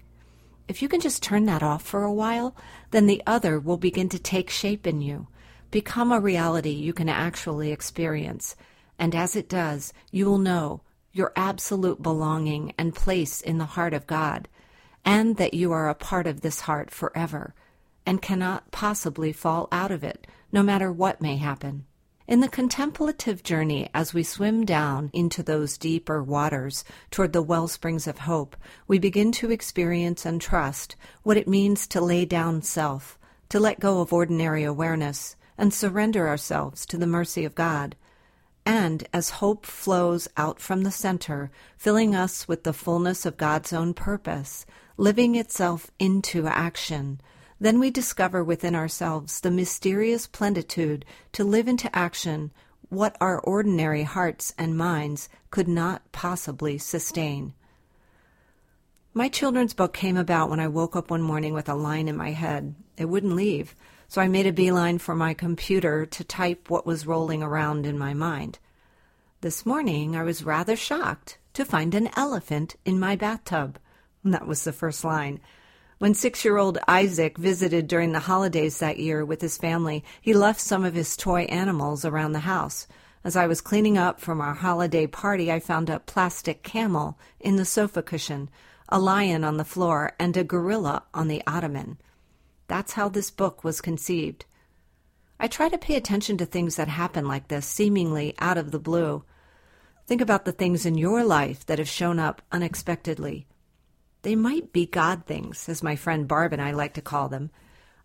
If 0.69 0.83
you 0.83 0.89
can 0.89 1.01
just 1.01 1.23
turn 1.23 1.47
that 1.47 1.63
off 1.63 1.83
for 1.83 2.03
a 2.03 2.13
while, 2.13 2.55
then 2.91 3.07
the 3.07 3.23
other 3.27 3.59
will 3.59 3.79
begin 3.79 4.09
to 4.11 4.19
take 4.19 4.51
shape 4.51 4.87
in 4.87 5.01
you, 5.01 5.29
become 5.71 6.13
a 6.13 6.21
reality 6.21 6.71
you 6.71 6.93
can 6.93 7.09
actually 7.09 7.73
experience. 7.73 8.57
And 8.99 9.15
as 9.15 9.37
it 9.37 9.49
does, 9.49 9.93
you 10.11 10.27
will 10.27 10.39
know 10.39 10.83
your 11.13 11.33
absolute 11.37 12.03
belonging 12.03 12.75
and 12.77 12.95
place 12.95 13.41
in 13.41 13.59
the 13.59 13.65
heart 13.65 13.95
of 13.95 14.07
God, 14.07 14.49
and 15.05 15.37
that 15.37 15.55
you 15.55 15.73
are 15.73 15.89
a 15.89 15.95
part 15.95 16.27
of 16.27 16.41
this 16.43 16.61
heart 16.61 16.91
forever, 16.91 17.55
and 18.05 18.21
cannot 18.21 18.71
possibly 18.71 19.33
fall 19.33 19.69
out 19.73 19.91
of 19.91 20.05
it, 20.05 20.27
no 20.53 20.63
matter 20.63 20.93
what 20.93 21.23
may 21.23 21.37
happen. 21.37 21.87
In 22.29 22.41
the 22.41 22.49
contemplative 22.49 23.43
journey, 23.43 23.89
as 23.95 24.13
we 24.13 24.23
swim 24.23 24.67
down 24.67 25.09
into 25.15 25.43
those 25.43 25.79
deeper 25.79 26.23
waters 26.23 26.85
toward 27.11 27.33
the 27.33 27.41
well 27.41 27.69
springs 27.69 28.07
of 28.07 28.19
hope, 28.19 28.55
we 28.87 28.99
begin 28.99 29.33
to 29.33 29.51
experience 29.51 30.27
and 30.27 30.39
trust 30.39 30.95
what 31.23 31.39
it 31.39 31.49
means 31.49 31.87
to 31.87 32.03
lay 32.03 32.27
down 32.27 32.61
self, 32.61 33.19
to 33.49 33.59
let 33.59 33.81
go 33.81 34.03
of 34.03 34.13
ordinary 34.13 34.63
awareness, 34.63 35.37
and 35.57 35.73
surrender 35.73 36.29
ourselves 36.29 36.85
to 36.85 36.99
the 36.99 37.07
mercy 37.07 37.47
of 37.47 37.55
God. 37.55 37.97
And 38.67 39.09
as 39.11 39.31
hope 39.41 39.65
flows 39.65 40.29
out 40.37 40.61
from 40.61 40.83
the 40.83 40.91
center, 40.91 41.51
filling 41.79 42.15
us 42.15 42.47
with 42.47 42.63
the 42.63 42.75
fullness 42.75 43.25
of 43.25 43.39
God's 43.39 43.73
own 43.73 43.95
purpose, 43.95 44.67
living 44.99 45.35
itself 45.35 45.91
into 45.99 46.47
action, 46.47 47.23
then 47.61 47.81
we 47.81 47.91
discover 47.91 48.43
within 48.45 48.75
ourselves 48.75 49.41
the 49.41 49.51
mysterious 49.51 50.27
plenitude 50.27 51.05
to 51.33 51.45
live 51.45 51.69
into 51.69 51.95
action 51.97 52.53
what 52.89 53.17
our 53.21 53.41
ordinary 53.41 54.05
hearts 54.05 54.55
and 54.57 54.77
minds 54.77 55.29
could 55.51 55.69
not 55.69 56.11
possibly 56.13 56.79
sustain. 56.79 57.53
My 59.13 59.29
children's 59.29 59.75
book 59.75 59.93
came 59.93 60.17
about 60.17 60.49
when 60.49 60.61
I 60.61 60.69
woke 60.69 60.95
up 60.95 61.11
one 61.11 61.23
morning 61.23 61.53
with 61.53 61.69
a 61.69 61.75
line 61.75 62.09
in 62.09 62.17
my 62.17 62.31
head. 62.31 62.75
It 62.97 63.07
wouldn't 63.07 63.35
leave, 63.35 63.75
so 64.07 64.21
I 64.21 64.29
made 64.29 64.47
a 64.47 64.53
beeline 64.53 64.99
for 64.99 65.15
my 65.15 65.35
computer 65.35 66.07
to 66.07 66.25
type 66.25 66.71
what 66.71 66.87
was 66.87 67.07
rolling 67.07 67.43
around 67.43 67.85
in 67.85 67.99
my 67.99 68.15
mind. 68.15 68.59
This 69.41 69.67
morning 69.67 70.17
I 70.17 70.23
was 70.23 70.45
rather 70.45 70.77
shocked 70.77 71.39
to 71.55 71.65
find 71.65 71.95
an 71.95 72.11
elephant 72.17 72.77
in 72.85 73.01
my 73.01 73.17
bathtub. 73.17 73.79
That 74.25 74.47
was 74.47 74.65
the 74.65 74.73
first 74.73 75.05
line. 75.05 75.41
When 75.99 76.15
six 76.15 76.45
year 76.45 76.59
old 76.59 76.79
Isaac 76.87 77.37
visited 77.37 77.89
during 77.89 78.13
the 78.13 78.21
holidays 78.21 78.79
that 78.79 79.01
year 79.01 79.25
with 79.25 79.41
his 79.41 79.59
family, 79.59 80.05
he 80.21 80.33
left 80.33 80.61
some 80.61 80.85
of 80.85 80.95
his 80.95 81.17
toy 81.17 81.43
animals 81.43 82.05
around 82.05 82.33
the 82.33 82.41
house. 82.41 82.87
As 83.25 83.35
I 83.35 83.49
was 83.49 83.61
cleaning 83.61 83.99
up 83.99 84.21
from 84.21 84.41
our 84.41 84.55
holiday 84.55 85.09
party, 85.09 85.51
I 85.51 85.59
found 85.59 85.91
a 85.91 85.99
plastic 85.99 86.63
camel 86.63 87.19
in 87.41 87.57
the 87.57 87.65
sofa 87.65 88.01
cushion, 88.01 88.49
a 88.89 89.01
lion 89.01 89.43
on 89.43 89.57
the 89.57 89.65
floor, 89.65 90.13
and 90.21 90.37
a 90.37 90.45
gorilla 90.45 91.03
on 91.15 91.27
the 91.27 91.43
ottoman. 91.49 91.99
That's 92.69 92.93
how 92.93 93.09
this 93.09 93.33
book 93.33 93.65
was 93.65 93.81
conceived. 93.81 94.45
I 95.41 95.49
try 95.49 95.69
to 95.69 95.79
pay 95.79 95.97
attention 95.97 96.39
to 96.39 96.47
things 96.47 96.77
that 96.77 96.87
happen 96.87 97.27
like 97.27 97.49
this, 97.49 97.67
seemingly 97.67 98.37
out 98.39 98.57
of 98.57 98.71
the 98.71 98.79
blue. 98.79 99.25
Think 100.07 100.21
about 100.21 100.45
the 100.45 100.53
things 100.53 100.87
in 100.87 100.97
your 100.97 101.25
life 101.25 101.67
that 101.67 101.81
have 101.81 101.89
shown 101.89 102.21
up 102.21 102.41
unexpectedly 102.53 103.49
they 104.23 104.35
might 104.35 104.73
be 104.73 104.87
God 104.87 105.25
things, 105.27 105.69
as 105.69 105.83
my 105.83 105.97
friend 105.97 106.27
Barb 106.27 106.53
and 106.53 106.63
I 106.63 106.73
like 106.73 106.95
to 106.95 107.03
call 107.03 107.29
them. 107.29 107.51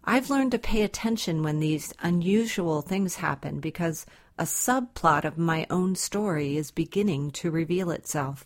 I've 0.03 0.29
learned 0.29 0.51
to 0.51 0.59
pay 0.59 0.81
attention 0.81 1.43
when 1.43 1.59
these 1.59 1.93
unusual 1.99 2.81
things 2.81 3.15
happen 3.15 3.59
because 3.59 4.05
a 4.37 4.43
subplot 4.43 5.23
of 5.23 5.37
my 5.37 5.65
own 5.69 5.95
story 5.95 6.57
is 6.57 6.71
beginning 6.71 7.31
to 7.31 7.51
reveal 7.51 7.91
itself. 7.91 8.45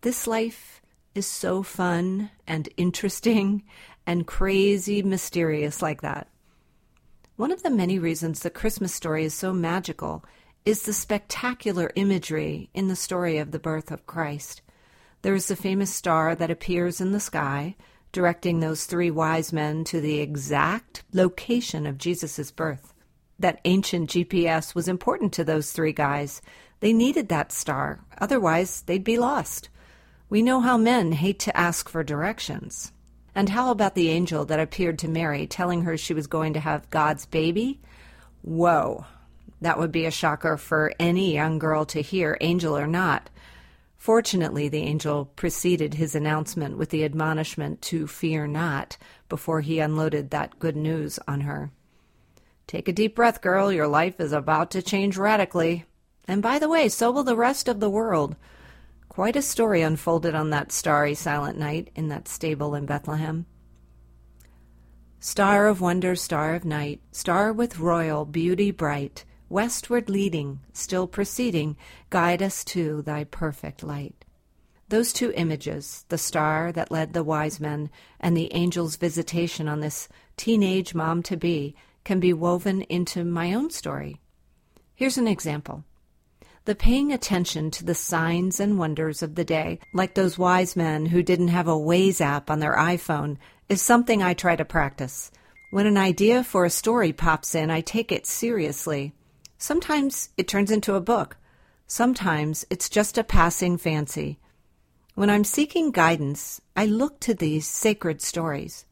This 0.00 0.26
life 0.26 0.80
is 1.14 1.26
so 1.26 1.62
fun 1.62 2.30
and 2.46 2.68
interesting 2.76 3.64
and 4.06 4.26
crazy 4.26 5.02
mysterious 5.02 5.82
like 5.82 6.00
that. 6.00 6.28
One 7.36 7.50
of 7.50 7.62
the 7.62 7.70
many 7.70 7.98
reasons 7.98 8.40
the 8.40 8.50
Christmas 8.50 8.94
story 8.94 9.24
is 9.24 9.34
so 9.34 9.52
magical 9.52 10.24
is 10.64 10.82
the 10.82 10.92
spectacular 10.92 11.90
imagery 11.96 12.70
in 12.72 12.88
the 12.88 12.96
story 12.96 13.38
of 13.38 13.50
the 13.50 13.58
birth 13.58 13.90
of 13.90 14.06
Christ. 14.06 14.62
There 15.22 15.34
is 15.34 15.46
the 15.46 15.56
famous 15.56 15.94
star 15.94 16.34
that 16.34 16.50
appears 16.50 17.00
in 17.00 17.12
the 17.12 17.20
sky, 17.20 17.76
directing 18.10 18.58
those 18.58 18.84
three 18.84 19.10
wise 19.10 19.52
men 19.52 19.84
to 19.84 20.00
the 20.00 20.18
exact 20.18 21.04
location 21.12 21.86
of 21.86 21.96
Jesus' 21.96 22.50
birth. 22.50 22.92
That 23.38 23.60
ancient 23.64 24.10
GPS 24.10 24.74
was 24.74 24.88
important 24.88 25.32
to 25.34 25.44
those 25.44 25.70
three 25.72 25.92
guys. 25.92 26.42
They 26.80 26.92
needed 26.92 27.28
that 27.28 27.52
star, 27.52 28.04
otherwise, 28.18 28.82
they'd 28.82 29.04
be 29.04 29.16
lost. 29.16 29.68
We 30.28 30.42
know 30.42 30.60
how 30.60 30.76
men 30.76 31.12
hate 31.12 31.38
to 31.40 31.56
ask 31.56 31.88
for 31.88 32.02
directions. 32.02 32.92
And 33.34 33.48
how 33.48 33.70
about 33.70 33.94
the 33.94 34.10
angel 34.10 34.44
that 34.46 34.60
appeared 34.60 34.98
to 35.00 35.08
Mary, 35.08 35.46
telling 35.46 35.82
her 35.82 35.96
she 35.96 36.14
was 36.14 36.26
going 36.26 36.54
to 36.54 36.60
have 36.60 36.90
God's 36.90 37.26
baby? 37.26 37.80
Whoa, 38.42 39.06
that 39.60 39.78
would 39.78 39.92
be 39.92 40.04
a 40.04 40.10
shocker 40.10 40.56
for 40.56 40.92
any 40.98 41.32
young 41.32 41.60
girl 41.60 41.84
to 41.86 42.02
hear, 42.02 42.36
angel 42.40 42.76
or 42.76 42.88
not. 42.88 43.30
Fortunately, 44.02 44.68
the 44.68 44.82
angel 44.82 45.26
preceded 45.26 45.94
his 45.94 46.16
announcement 46.16 46.76
with 46.76 46.88
the 46.90 47.04
admonishment 47.04 47.80
to 47.82 48.08
fear 48.08 48.48
not 48.48 48.96
before 49.28 49.60
he 49.60 49.78
unloaded 49.78 50.30
that 50.30 50.58
good 50.58 50.74
news 50.74 51.20
on 51.28 51.42
her. 51.42 51.70
Take 52.66 52.88
a 52.88 52.92
deep 52.92 53.14
breath, 53.14 53.40
girl. 53.40 53.70
Your 53.70 53.86
life 53.86 54.18
is 54.18 54.32
about 54.32 54.72
to 54.72 54.82
change 54.82 55.16
radically. 55.16 55.84
And 56.26 56.42
by 56.42 56.58
the 56.58 56.68
way, 56.68 56.88
so 56.88 57.12
will 57.12 57.22
the 57.22 57.36
rest 57.36 57.68
of 57.68 57.78
the 57.78 57.88
world. 57.88 58.34
Quite 59.08 59.36
a 59.36 59.40
story 59.40 59.82
unfolded 59.82 60.34
on 60.34 60.50
that 60.50 60.72
starry, 60.72 61.14
silent 61.14 61.56
night 61.56 61.90
in 61.94 62.08
that 62.08 62.26
stable 62.26 62.74
in 62.74 62.86
Bethlehem. 62.86 63.46
Star 65.20 65.68
of 65.68 65.80
wonder, 65.80 66.16
star 66.16 66.56
of 66.56 66.64
night, 66.64 67.00
star 67.12 67.52
with 67.52 67.78
royal 67.78 68.24
beauty 68.24 68.72
bright, 68.72 69.24
westward 69.52 70.08
leading, 70.08 70.58
still 70.72 71.06
proceeding, 71.06 71.76
guide 72.08 72.42
us 72.42 72.64
to 72.64 73.02
thy 73.02 73.22
perfect 73.22 73.82
light. 73.82 74.24
Those 74.88 75.12
two 75.12 75.30
images, 75.36 76.06
the 76.08 76.16
star 76.16 76.72
that 76.72 76.90
led 76.90 77.12
the 77.12 77.22
wise 77.22 77.60
men 77.60 77.90
and 78.18 78.34
the 78.34 78.50
angel's 78.52 78.96
visitation 78.96 79.68
on 79.68 79.80
this 79.80 80.08
teenage 80.38 80.94
mom 80.94 81.22
to 81.24 81.36
be, 81.36 81.76
can 82.02 82.18
be 82.18 82.32
woven 82.32 82.80
into 82.82 83.24
my 83.24 83.52
own 83.52 83.68
story. 83.68 84.22
Here's 84.94 85.18
an 85.18 85.28
example. 85.28 85.84
The 86.64 86.74
paying 86.74 87.12
attention 87.12 87.70
to 87.72 87.84
the 87.84 87.94
signs 87.94 88.58
and 88.58 88.78
wonders 88.78 89.22
of 89.22 89.34
the 89.34 89.44
day, 89.44 89.80
like 89.92 90.14
those 90.14 90.38
wise 90.38 90.76
men 90.76 91.06
who 91.06 91.22
didn't 91.22 91.48
have 91.48 91.68
a 91.68 91.72
Waze 91.72 92.22
app 92.22 92.50
on 92.50 92.60
their 92.60 92.76
iPhone, 92.76 93.36
is 93.68 93.82
something 93.82 94.22
I 94.22 94.32
try 94.32 94.56
to 94.56 94.64
practice. 94.64 95.30
When 95.72 95.86
an 95.86 95.98
idea 95.98 96.42
for 96.42 96.64
a 96.64 96.70
story 96.70 97.12
pops 97.12 97.54
in, 97.54 97.70
I 97.70 97.82
take 97.82 98.12
it 98.12 98.26
seriously. 98.26 99.12
Sometimes 99.62 100.30
it 100.36 100.48
turns 100.48 100.72
into 100.72 100.96
a 100.96 101.00
book. 101.00 101.36
Sometimes 101.86 102.66
it's 102.68 102.88
just 102.88 103.16
a 103.16 103.22
passing 103.22 103.76
fancy. 103.78 104.40
When 105.14 105.30
I'm 105.30 105.44
seeking 105.44 105.92
guidance, 105.92 106.60
I 106.74 106.86
look 106.86 107.20
to 107.20 107.32
these 107.32 107.64
sacred 107.68 108.20
stories. 108.20 108.86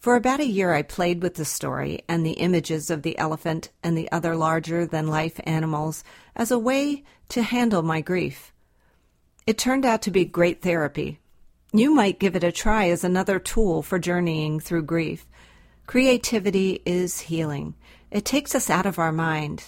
For 0.00 0.16
about 0.16 0.40
a 0.40 0.44
year, 0.44 0.74
I 0.74 0.82
played 0.82 1.22
with 1.22 1.36
the 1.36 1.44
story 1.44 2.02
and 2.08 2.26
the 2.26 2.40
images 2.42 2.90
of 2.90 3.02
the 3.02 3.16
elephant 3.18 3.70
and 3.84 3.96
the 3.96 4.10
other 4.10 4.34
larger 4.34 4.84
than 4.84 5.06
life 5.06 5.38
animals 5.44 6.02
as 6.34 6.50
a 6.50 6.58
way 6.58 7.04
to 7.28 7.42
handle 7.42 7.82
my 7.82 8.00
grief. 8.00 8.52
It 9.46 9.56
turned 9.56 9.86
out 9.86 10.02
to 10.02 10.10
be 10.10 10.24
great 10.24 10.60
therapy. 10.60 11.20
You 11.72 11.94
might 11.94 12.18
give 12.18 12.34
it 12.34 12.42
a 12.42 12.50
try 12.50 12.88
as 12.88 13.04
another 13.04 13.38
tool 13.38 13.80
for 13.80 14.00
journeying 14.00 14.58
through 14.58 14.86
grief. 14.86 15.24
Creativity 15.86 16.82
is 16.84 17.20
healing. 17.20 17.74
It 18.10 18.24
takes 18.24 18.56
us 18.56 18.68
out 18.68 18.86
of 18.86 18.98
our 18.98 19.12
mind 19.12 19.66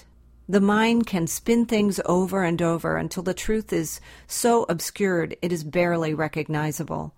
the 0.49 0.61
mind 0.61 1.07
can 1.07 1.27
spin 1.27 1.67
things 1.67 2.01
over 2.07 2.43
and 2.43 2.63
over 2.63 2.97
until 2.97 3.23
the 3.23 3.35
truth 3.35 3.71
is 3.71 4.01
so 4.27 4.65
obscured 4.71 5.37
it 5.43 5.53
is 5.53 5.63
barely 5.63 6.15
recognizable. 6.15 7.15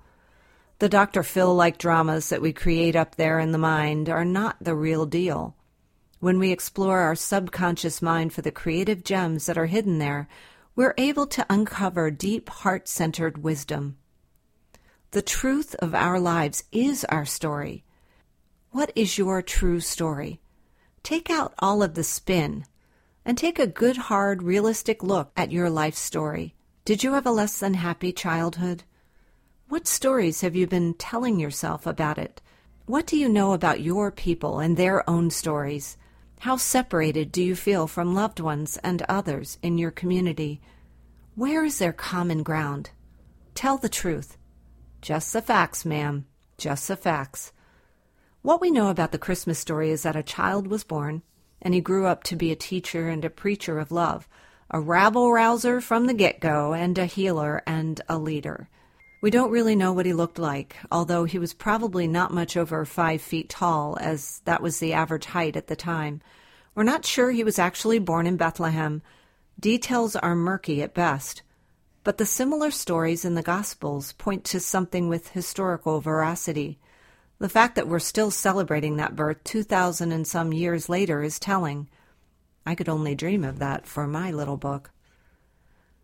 The 0.81 0.89
Dr. 0.89 1.23
Phil 1.23 1.55
like 1.55 1.79
dramas 1.79 2.29
that 2.31 2.43
we 2.43 2.53
create 2.53 2.97
up 2.97 3.15
there 3.15 3.39
in 3.39 3.53
the 3.53 3.59
mind 3.59 4.09
are 4.09 4.25
not 4.25 4.57
the 4.61 4.75
real 4.75 5.07
deal. 5.07 5.55
When 6.19 6.41
we 6.41 6.51
explore 6.51 6.99
our 6.99 7.15
subconscious 7.15 8.03
mind 8.03 8.33
for 8.33 8.43
the 8.43 8.51
creative 8.51 9.05
gems 9.05 9.47
that 9.47 9.57
are 9.57 9.67
hidden 9.67 9.99
there, 9.99 10.27
we're 10.75 10.95
able 10.99 11.27
to 11.29 11.47
uncover 11.49 12.11
deep 12.11 12.49
heart 12.49 12.89
centered 12.89 13.45
wisdom. 13.45 13.97
The 15.13 15.23
truth 15.23 15.77
of 15.79 15.95
our 15.95 16.19
lives 16.19 16.65
is 16.73 17.05
our 17.05 17.25
story. 17.25 17.85
What 18.71 18.91
is 18.97 19.19
your 19.19 19.41
true 19.41 19.81
story? 19.81 20.41
Take 21.03 21.31
out 21.31 21.55
all 21.59 21.83
of 21.83 21.95
the 21.95 22.05
spin 22.05 22.65
and 23.25 23.37
take 23.37 23.59
a 23.59 23.67
good, 23.67 23.97
hard, 23.97 24.43
realistic 24.43 25.03
look 25.03 25.31
at 25.37 25.53
your 25.53 25.71
life 25.71 25.95
story. 25.95 26.55
Did 26.85 27.05
you 27.05 27.13
have 27.13 27.27
a 27.27 27.31
less 27.31 27.59
than 27.59 27.75
happy 27.75 28.13
childhood? 28.13 28.85
What 29.69 29.87
stories 29.87 30.41
have 30.41 30.57
you 30.57 30.67
been 30.67 30.95
telling 30.95 31.39
yourself 31.39 31.87
about 31.87 32.19
it? 32.19 32.41
What 32.87 33.07
do 33.07 33.17
you 33.17 33.29
know 33.29 33.53
about 33.53 33.81
your 33.81 34.11
people 34.11 34.59
and 34.59 34.77
their 34.77 35.09
own 35.09 35.31
stories? 35.31 35.97
How 36.41 36.57
separated 36.57 37.31
do 37.31 37.43
you 37.43 37.55
feel 37.55 37.87
from 37.87 38.15
loved 38.15 38.41
ones 38.41 38.79
and 38.79 39.03
others 39.03 39.59
in 39.63 39.79
your 39.79 39.91
community? 39.91 40.61
Where 41.35 41.65
is 41.65 41.79
there 41.79 41.93
common 41.93 42.43
ground? 42.43 42.91
Tell 43.55 43.77
the 43.77 43.89
truth. 43.89 44.37
Just 45.03 45.33
the 45.33 45.43
facts, 45.43 45.85
ma'am. 45.85 46.27
Just 46.59 46.89
the 46.89 46.97
facts. 46.97 47.53
What 48.43 48.61
we 48.61 48.71
know 48.71 48.89
about 48.89 49.13
the 49.13 49.19
Christmas 49.19 49.59
story 49.59 49.91
is 49.91 50.03
that 50.03 50.17
a 50.17 50.23
child 50.23 50.67
was 50.67 50.83
born, 50.83 51.23
and 51.63 51.75
he 51.75 51.81
grew 51.81 52.07
up 52.07 52.23
to 52.25 52.37
be 52.37 52.51
a 52.51 52.57
teacher 52.57 53.09
and 53.09 53.25
a 53.25 53.31
preacher 53.31 53.79
of 53.79 53.93
love, 53.93 54.29
a 54.71 54.81
rabble 54.81 55.33
rouser 55.33 55.81
from 55.81 56.07
the 56.07 56.15
get 56.15 56.41
go, 56.41 56.73
and 56.73 56.97
a 56.99 57.07
healer 57.07 57.63
and 57.67 58.01
a 58.09 58.19
leader. 58.19 58.69
We 59.23 59.31
don't 59.31 59.51
really 59.51 59.77
know 59.77 59.93
what 59.93 60.07
he 60.07 60.15
looked 60.15 60.39
like, 60.39 60.77
although 60.91 61.25
he 61.25 61.39
was 61.39 61.53
probably 61.53 62.07
not 62.09 62.33
much 62.33 62.57
over 62.57 62.85
five 62.87 63.21
feet 63.21 63.51
tall, 63.51 63.99
as 64.01 64.41
that 64.47 64.63
was 64.63 64.79
the 64.79 64.95
average 64.95 65.27
height 65.27 65.57
at 65.57 65.67
the 65.67 65.77
time. 65.77 66.23
We're 66.75 66.85
not 66.85 67.05
sure 67.05 67.31
he 67.31 67.45
was 67.45 67.59
actually 67.59 67.99
born 67.99 68.27
in 68.27 68.39
Bethlehem. 68.39 69.03
Details 69.59 70.17
are 70.17 70.35
murky 70.35 70.83
at 70.83 70.95
best. 70.95 71.43
But 72.03 72.17
the 72.17 72.25
similar 72.25 72.71
stories 72.71 73.27
in 73.27 73.35
the 73.35 73.43
Gospels 73.43 74.15
point 74.15 74.45
to 74.45 74.61
something 74.61 75.09
with 75.09 75.29
historical 75.29 76.01
veracity. 76.01 76.79
The 77.41 77.49
fact 77.49 77.77
that 77.77 77.89
we're 77.89 78.01
still 78.01 78.31
celebrating 78.31 78.97
that 78.97 79.17
birth 79.17 79.43
2,000 79.45 80.13
and 80.13 80.27
some 80.27 80.53
years 80.53 80.91
later 80.91 81.23
is 81.23 81.39
telling. 81.39 81.89
I 82.67 82.75
could 82.75 82.89
only 82.89 83.15
dream 83.15 83.45
of 83.45 83.59
that 83.61 83.87
for 83.87 84.07
my 84.07 84.31
little 84.31 84.59
book. 84.59 84.91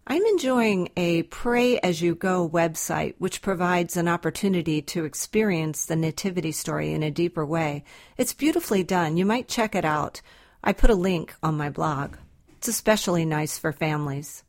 I'm 0.06 0.22
enjoying 0.22 0.88
a 0.96 1.24
Pray 1.24 1.78
As 1.80 2.00
You 2.00 2.14
Go 2.14 2.48
website, 2.48 3.16
which 3.18 3.42
provides 3.42 3.98
an 3.98 4.08
opportunity 4.08 4.80
to 4.80 5.04
experience 5.04 5.84
the 5.84 5.96
Nativity 5.96 6.52
story 6.52 6.92
in 6.92 7.02
a 7.02 7.10
deeper 7.10 7.44
way. 7.44 7.84
It's 8.16 8.32
beautifully 8.32 8.82
done. 8.82 9.18
You 9.18 9.26
might 9.26 9.46
check 9.46 9.74
it 9.74 9.84
out. 9.84 10.22
I 10.64 10.72
put 10.72 10.90
a 10.90 10.94
link 10.94 11.34
on 11.42 11.56
my 11.56 11.68
blog. 11.68 12.16
It's 12.56 12.68
especially 12.68 13.26
nice 13.26 13.58
for 13.58 13.72
families. 13.72 14.42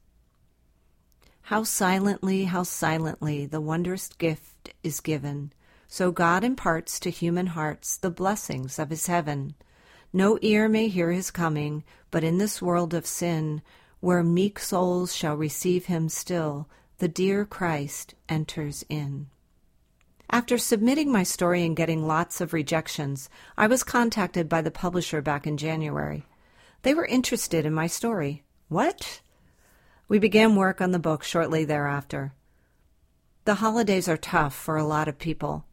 How 1.41 1.63
silently, 1.63 2.45
how 2.45 2.63
silently 2.63 3.45
the 3.45 3.59
wondrous 3.59 4.07
gift 4.07 4.73
is 4.83 5.01
given. 5.01 5.51
So 5.87 6.11
God 6.11 6.43
imparts 6.43 6.99
to 6.99 7.09
human 7.09 7.47
hearts 7.47 7.97
the 7.97 8.09
blessings 8.09 8.77
of 8.77 8.89
his 8.89 9.07
heaven. 9.07 9.55
No 10.11 10.37
ear 10.41 10.67
may 10.67 10.87
hear 10.87 11.11
his 11.11 11.31
coming, 11.31 11.83
but 12.11 12.23
in 12.23 12.37
this 12.37 12.61
world 12.61 12.93
of 12.93 13.05
sin, 13.05 13.61
where 13.99 14.23
meek 14.23 14.59
souls 14.59 15.15
shall 15.15 15.35
receive 15.35 15.85
him 15.85 16.09
still, 16.09 16.67
the 16.99 17.07
dear 17.07 17.45
Christ 17.45 18.15
enters 18.27 18.83
in. 18.89 19.27
After 20.29 20.57
submitting 20.57 21.11
my 21.11 21.23
story 21.23 21.63
and 21.63 21.75
getting 21.75 22.05
lots 22.05 22.41
of 22.41 22.51
rejections, 22.51 23.29
I 23.57 23.67
was 23.67 23.83
contacted 23.83 24.49
by 24.49 24.61
the 24.61 24.71
publisher 24.71 25.21
back 25.21 25.47
in 25.47 25.57
January. 25.57 26.25
They 26.81 26.93
were 26.93 27.05
interested 27.05 27.65
in 27.65 27.73
my 27.73 27.87
story. 27.87 28.43
What? 28.67 29.21
We 30.09 30.19
began 30.19 30.55
work 30.55 30.81
on 30.81 30.91
the 30.91 30.99
book 30.99 31.23
shortly 31.23 31.63
thereafter. 31.63 32.33
The 33.45 33.55
holidays 33.55 34.09
are 34.09 34.17
tough 34.17 34.53
for 34.53 34.75
a 34.75 34.83
lot 34.83 35.07
of 35.07 35.17
people. 35.17 35.65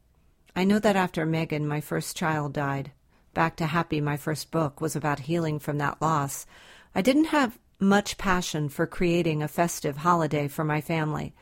I 0.55 0.63
know 0.63 0.79
that 0.79 0.95
after 0.95 1.25
Megan, 1.25 1.67
my 1.67 1.81
first 1.81 2.15
child, 2.15 2.53
died. 2.53 2.91
Back 3.33 3.57
to 3.57 3.65
Happy, 3.65 3.99
my 3.99 4.15
first 4.15 4.51
book, 4.51 4.79
was 4.79 4.95
about 4.95 5.19
healing 5.19 5.59
from 5.59 5.77
that 5.79 6.01
loss. 6.01 6.45
I 6.93 7.01
didn't 7.01 7.25
have 7.25 7.59
much 7.77 8.17
passion 8.17 8.69
for 8.69 8.87
creating 8.87 9.43
a 9.43 9.49
festive 9.49 9.97
holiday 9.97 10.47
for 10.47 10.63
my 10.63 10.79
family. 10.79 11.33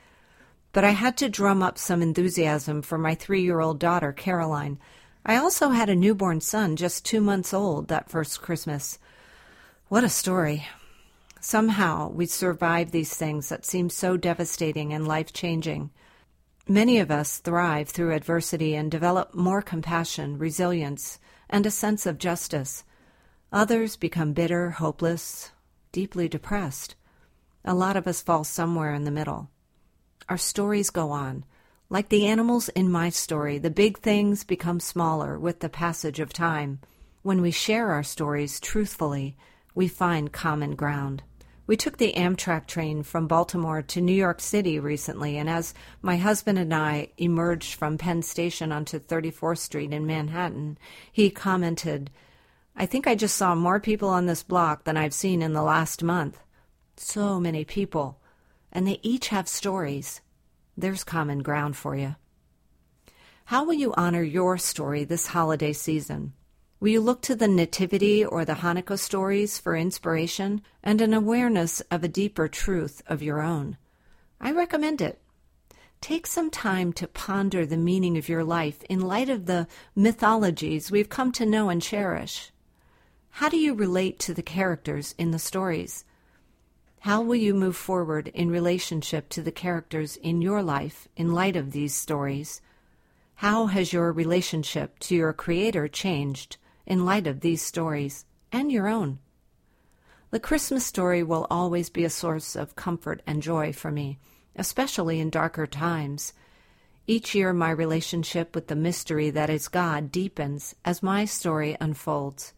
But 0.71 0.83
I 0.83 0.89
had 0.89 1.15
to 1.17 1.29
drum 1.29 1.61
up 1.61 1.77
some 1.77 2.01
enthusiasm 2.01 2.81
for 2.81 2.97
my 2.97 3.13
three 3.13 3.43
year 3.43 3.59
old 3.59 3.77
daughter, 3.77 4.11
Caroline. 4.11 4.79
I 5.23 5.38
also 5.38 5.69
had 5.69 5.89
a 5.89 5.95
newborn 5.95 6.41
son 6.41 6.75
just 6.75 7.05
two 7.05 7.21
months 7.21 7.53
old 7.53 7.89
that 7.89 8.09
first 8.09 8.41
Christmas. 8.41 8.97
What 9.89 10.03
a 10.03 10.09
story. 10.09 10.65
Somehow 11.39 12.09
we 12.09 12.25
survive 12.25 12.89
these 12.89 13.15
things 13.15 13.49
that 13.49 13.65
seem 13.65 13.91
so 13.91 14.17
devastating 14.17 14.91
and 14.91 15.07
life 15.07 15.31
changing. 15.31 15.91
Many 16.67 16.99
of 16.99 17.12
us 17.12 17.39
thrive 17.39 17.89
through 17.89 18.13
adversity 18.13 18.73
and 18.73 18.89
develop 18.89 19.36
more 19.36 19.62
compassion, 19.62 20.38
resilience, 20.38 21.19
and 21.49 21.65
a 21.65 21.71
sense 21.71 22.06
of 22.06 22.17
justice. 22.17 22.86
Others 23.52 23.97
become 23.97 24.32
bitter, 24.32 24.69
hopeless, 24.69 25.52
deeply 25.91 26.30
depressed. 26.30 26.95
A 27.65 27.73
lot 27.73 27.97
of 27.97 28.08
us 28.08 28.21
fall 28.21 28.45
somewhere 28.45 28.93
in 28.93 29.04
the 29.04 29.12
middle. 29.12 29.49
Our 30.30 30.38
stories 30.38 30.89
go 30.89 31.12
on. 31.12 31.43
Like 31.89 32.08
the 32.08 32.28
animals 32.28 32.69
in 32.69 32.89
my 32.89 33.10
story, 33.10 33.58
the 33.58 33.69
big 33.69 33.99
things 33.99 34.45
become 34.45 34.80
smaller 34.80 35.38
with 35.38 35.60
the 35.60 35.69
passage 35.69 36.21
of 36.21 36.32
time. 36.32 36.80
When 37.23 37.41
we 37.41 37.52
share 37.52 37.91
our 37.91 38.04
stories 38.04 38.62
truthfully, 38.62 39.36
we 39.76 39.89
find 39.89 40.32
common 40.32 40.76
ground. 40.76 41.23
We 41.65 41.78
took 41.78 41.97
the 41.97 42.12
Amtrak 42.13 42.67
train 42.67 43.04
from 43.04 43.28
Baltimore 43.28 43.82
to 43.82 44.02
New 44.02 44.13
York 44.13 44.41
City 44.41 44.80
recently, 44.80 45.38
and 45.38 45.49
as 45.49 45.73
my 46.02 46.17
husband 46.17 46.60
and 46.60 46.73
I 46.73 47.10
emerged 47.17 47.76
from 47.76 47.97
Penn 47.97 48.21
Station 48.21 48.73
onto 48.73 48.99
34th 48.99 49.60
Street 49.60 49.93
in 49.93 50.06
Manhattan, 50.06 50.78
he 51.10 51.30
commented, 51.30 52.10
I 52.76 52.86
think 52.86 53.08
I 53.08 53.15
just 53.15 53.38
saw 53.38 53.56
more 53.56 53.80
people 53.80 54.10
on 54.10 54.26
this 54.26 54.43
block 54.43 54.84
than 54.84 54.97
I've 54.97 55.13
seen 55.13 55.41
in 55.41 55.54
the 55.54 55.63
last 55.63 56.04
month. 56.04 56.38
So 56.97 57.39
many 57.39 57.63
people. 57.63 58.19
And 58.71 58.86
they 58.86 58.99
each 59.02 59.30
have 59.30 59.47
stories. 59.47 60.19
There's 60.76 61.06
common 61.06 61.43
ground 61.43 61.78
for 61.78 61.95
you. 61.95 62.15
How 63.45 63.63
will 63.63 63.73
you 63.73 63.93
honor 63.95 64.23
your 64.23 64.58
story 64.58 65.06
this 65.06 65.28
holiday 65.28 65.71
season? 65.71 66.34
Will 66.83 66.89
you 66.89 66.99
look 66.99 67.21
to 67.21 67.35
the 67.37 67.47
Nativity 67.47 68.25
or 68.25 68.43
the 68.43 68.55
Hanukkah 68.55 68.99
stories 68.99 69.57
for 69.57 69.73
inspiration 69.73 70.61
and 70.83 70.99
an 70.99 71.13
awareness 71.13 71.79
of 71.89 72.03
a 72.03 72.09
deeper 72.09 72.49
truth 72.49 73.01
of 73.07 73.23
your 73.23 73.41
own? 73.41 73.77
I 74.41 74.51
recommend 74.51 74.99
it. 74.99 75.21
Take 76.01 76.27
some 76.27 76.49
time 76.49 76.91
to 76.91 77.07
ponder 77.07 77.65
the 77.65 77.77
meaning 77.77 78.17
of 78.17 78.27
your 78.27 78.43
life 78.43 78.83
in 78.89 78.99
light 78.99 79.29
of 79.29 79.45
the 79.45 79.65
mythologies 79.95 80.91
we've 80.91 81.07
come 81.07 81.31
to 81.31 81.45
know 81.45 81.69
and 81.69 81.81
cherish. 81.81 82.51
How 83.29 83.47
do 83.47 83.55
you 83.55 83.73
relate 83.73 84.19
to 84.19 84.33
the 84.33 84.43
characters 84.43 85.15
in 85.17 85.31
the 85.31 85.39
stories? 85.39 86.03
How 86.99 87.21
will 87.21 87.37
you 87.37 87.53
move 87.53 87.77
forward 87.77 88.27
in 88.27 88.51
relationship 88.51 89.29
to 89.29 89.41
the 89.41 89.53
characters 89.53 90.17
in 90.17 90.41
your 90.41 90.61
life 90.61 91.07
in 91.15 91.31
light 91.31 91.55
of 91.55 91.71
these 91.71 91.95
stories? 91.95 92.59
How 93.35 93.67
has 93.67 93.93
your 93.93 94.11
relationship 94.11 94.99
to 94.99 95.15
your 95.15 95.31
Creator 95.31 95.87
changed 95.87 96.57
in 96.85 97.05
light 97.05 97.27
of 97.27 97.39
these 97.39 97.61
stories 97.61 98.25
and 98.51 98.71
your 98.71 98.87
own? 98.87 99.19
The 100.31 100.39
Christmas 100.39 100.85
story 100.85 101.21
will 101.21 101.45
always 101.51 101.89
be 101.89 102.03
a 102.03 102.09
source 102.09 102.55
of 102.55 102.75
comfort 102.75 103.21
and 103.27 103.41
joy 103.41 103.71
for 103.71 103.91
me, 103.91 104.17
especially 104.55 105.19
in 105.19 105.29
darker 105.29 105.67
times. 105.67 106.33
Each 107.05 107.35
year, 107.35 107.53
my 107.53 107.69
relationship 107.69 108.55
with 108.55 108.67
the 108.67 108.75
mystery 108.75 109.29
that 109.29 109.49
is 109.49 109.67
God 109.67 110.11
deepens 110.11 110.73
as 110.83 111.03
my 111.03 111.25
story 111.25 111.77
unfolds. 111.79 112.53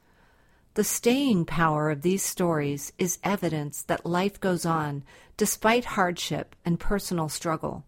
The 0.75 0.83
staying 0.83 1.45
power 1.45 1.89
of 1.89 2.01
these 2.01 2.23
stories 2.23 2.93
is 2.97 3.19
evidence 3.23 3.81
that 3.83 4.05
life 4.05 4.39
goes 4.39 4.65
on 4.65 5.03
despite 5.37 5.85
hardship 5.85 6.55
and 6.63 6.79
personal 6.79 7.27
struggle. 7.27 7.85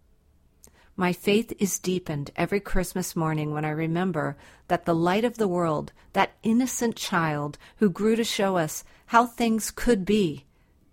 My 1.00 1.14
faith 1.14 1.54
is 1.60 1.78
deepened 1.78 2.32
every 2.36 2.60
Christmas 2.60 3.16
morning 3.16 3.54
when 3.54 3.64
I 3.64 3.70
remember 3.70 4.36
that 4.68 4.86
the 4.86 4.96
light 4.96 5.24
of 5.24 5.38
the 5.38 5.48
world, 5.48 5.94
that 6.14 6.34
innocent 6.42 6.96
child 6.96 7.60
who 7.76 7.88
grew 7.88 8.16
to 8.16 8.24
show 8.24 8.58
us 8.58 8.84
how 9.06 9.28
things 9.28 9.70
could 9.70 10.06
be, 10.06 10.46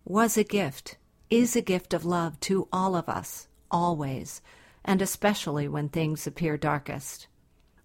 was 0.05 0.37
a 0.37 0.45
gift, 0.45 0.99
is 1.31 1.57
a 1.57 1.63
gift 1.63 1.95
of 1.95 2.05
love 2.05 2.39
to 2.41 2.69
all 2.71 2.95
of 2.95 3.09
us, 3.09 3.49
always, 3.71 4.43
and 4.85 5.01
especially 5.01 5.69
when 5.69 5.89
things 5.89 6.27
appear 6.27 6.59
darkest. 6.59 7.27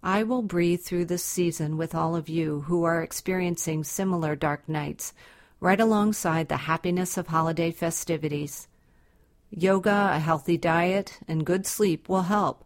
I 0.04 0.24
will 0.24 0.42
breathe 0.42 0.82
through 0.82 1.06
this 1.06 1.24
season 1.24 1.78
with 1.78 1.96
all 1.96 2.18
of 2.18 2.28
you 2.28 2.66
who 2.68 2.84
are 2.84 3.02
experiencing 3.02 3.86
similar 3.86 4.36
dark 4.36 4.68
nights, 4.68 5.14
right 5.62 5.80
alongside 5.80 6.50
the 6.50 6.58
happiness 6.58 7.16
of 7.16 7.28
holiday 7.28 7.72
festivities. 7.72 8.68
Yoga, 9.52 10.12
a 10.14 10.20
healthy 10.20 10.58
diet, 10.58 11.20
and 11.28 11.46
good 11.46 11.66
sleep 11.66 12.08
will 12.08 12.24
help, 12.24 12.64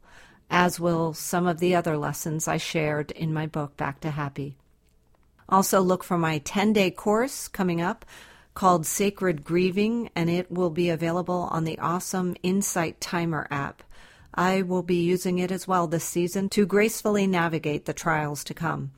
as 0.49 0.79
will 0.79 1.13
some 1.13 1.47
of 1.47 1.59
the 1.59 1.75
other 1.75 1.97
lessons 1.97 2.47
I 2.47 2.57
shared 2.57 3.11
in 3.11 3.33
my 3.33 3.47
book, 3.47 3.77
Back 3.77 4.01
to 4.01 4.11
Happy. 4.11 4.57
Also, 5.47 5.81
look 5.81 6.03
for 6.03 6.17
my 6.17 6.39
10 6.39 6.73
day 6.73 6.91
course 6.91 7.47
coming 7.47 7.81
up 7.81 8.05
called 8.53 8.85
Sacred 8.85 9.43
Grieving, 9.43 10.09
and 10.15 10.29
it 10.29 10.51
will 10.51 10.69
be 10.69 10.89
available 10.89 11.47
on 11.51 11.63
the 11.63 11.79
awesome 11.79 12.35
Insight 12.43 13.01
Timer 13.01 13.47
app. 13.49 13.81
I 14.35 14.61
will 14.61 14.83
be 14.83 15.03
using 15.03 15.39
it 15.39 15.51
as 15.51 15.67
well 15.67 15.87
this 15.87 16.03
season 16.03 16.49
to 16.49 16.65
gracefully 16.65 17.27
navigate 17.27 17.85
the 17.85 17.93
trials 17.93 18.43
to 18.45 18.53
come. 18.53 18.91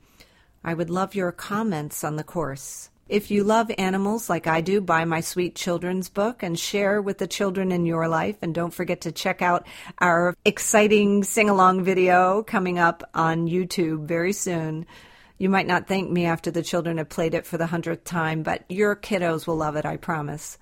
I 0.63 0.73
would 0.73 0.89
love 0.89 1.13
your 1.13 1.31
comments 1.31 2.03
on 2.03 2.15
the 2.15 2.23
course. 2.23 2.89
If 3.07 3.29
you 3.29 3.43
love 3.43 3.69
animals 3.77 4.31
like 4.31 4.47
I 4.47 4.61
do, 4.61 4.81
buy 4.81 5.05
my 5.05 5.21
sweet 5.21 5.53
children's 5.55 6.09
book 6.09 6.41
and 6.41 6.57
share 6.57 6.99
with 6.99 7.19
the 7.19 7.27
children 7.27 7.71
in 7.71 7.85
your 7.85 8.07
life. 8.07 8.35
And 8.41 8.55
don't 8.55 8.73
forget 8.73 9.01
to 9.01 9.11
check 9.11 9.43
out 9.43 9.67
our 9.99 10.35
exciting 10.43 11.23
sing 11.23 11.47
along 11.47 11.83
video 11.83 12.41
coming 12.41 12.79
up 12.79 13.07
on 13.13 13.47
YouTube 13.47 14.07
very 14.07 14.33
soon. 14.33 14.87
You 15.37 15.49
might 15.49 15.67
not 15.67 15.87
thank 15.87 16.09
me 16.09 16.25
after 16.25 16.49
the 16.49 16.63
children 16.63 16.97
have 16.97 17.09
played 17.09 17.35
it 17.35 17.45
for 17.45 17.59
the 17.59 17.67
hundredth 17.67 18.05
time, 18.05 18.41
but 18.41 18.65
your 18.69 18.95
kiddos 18.95 19.45
will 19.45 19.57
love 19.57 19.75
it, 19.75 19.85
I 19.85 19.97
promise. 19.97 20.57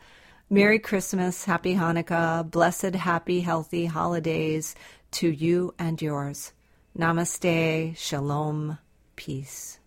Merry 0.50 0.80
Christmas, 0.80 1.46
Happy 1.46 1.76
Hanukkah, 1.76 2.52
blessed, 2.52 2.96
happy, 2.96 3.40
healthy 3.40 3.86
holidays 3.86 4.76
to 5.12 5.30
you 5.30 5.74
and 5.80 6.02
yours. 6.02 6.52
Namaste, 6.98 7.96
Shalom, 7.96 8.80
Peace. 9.16 9.80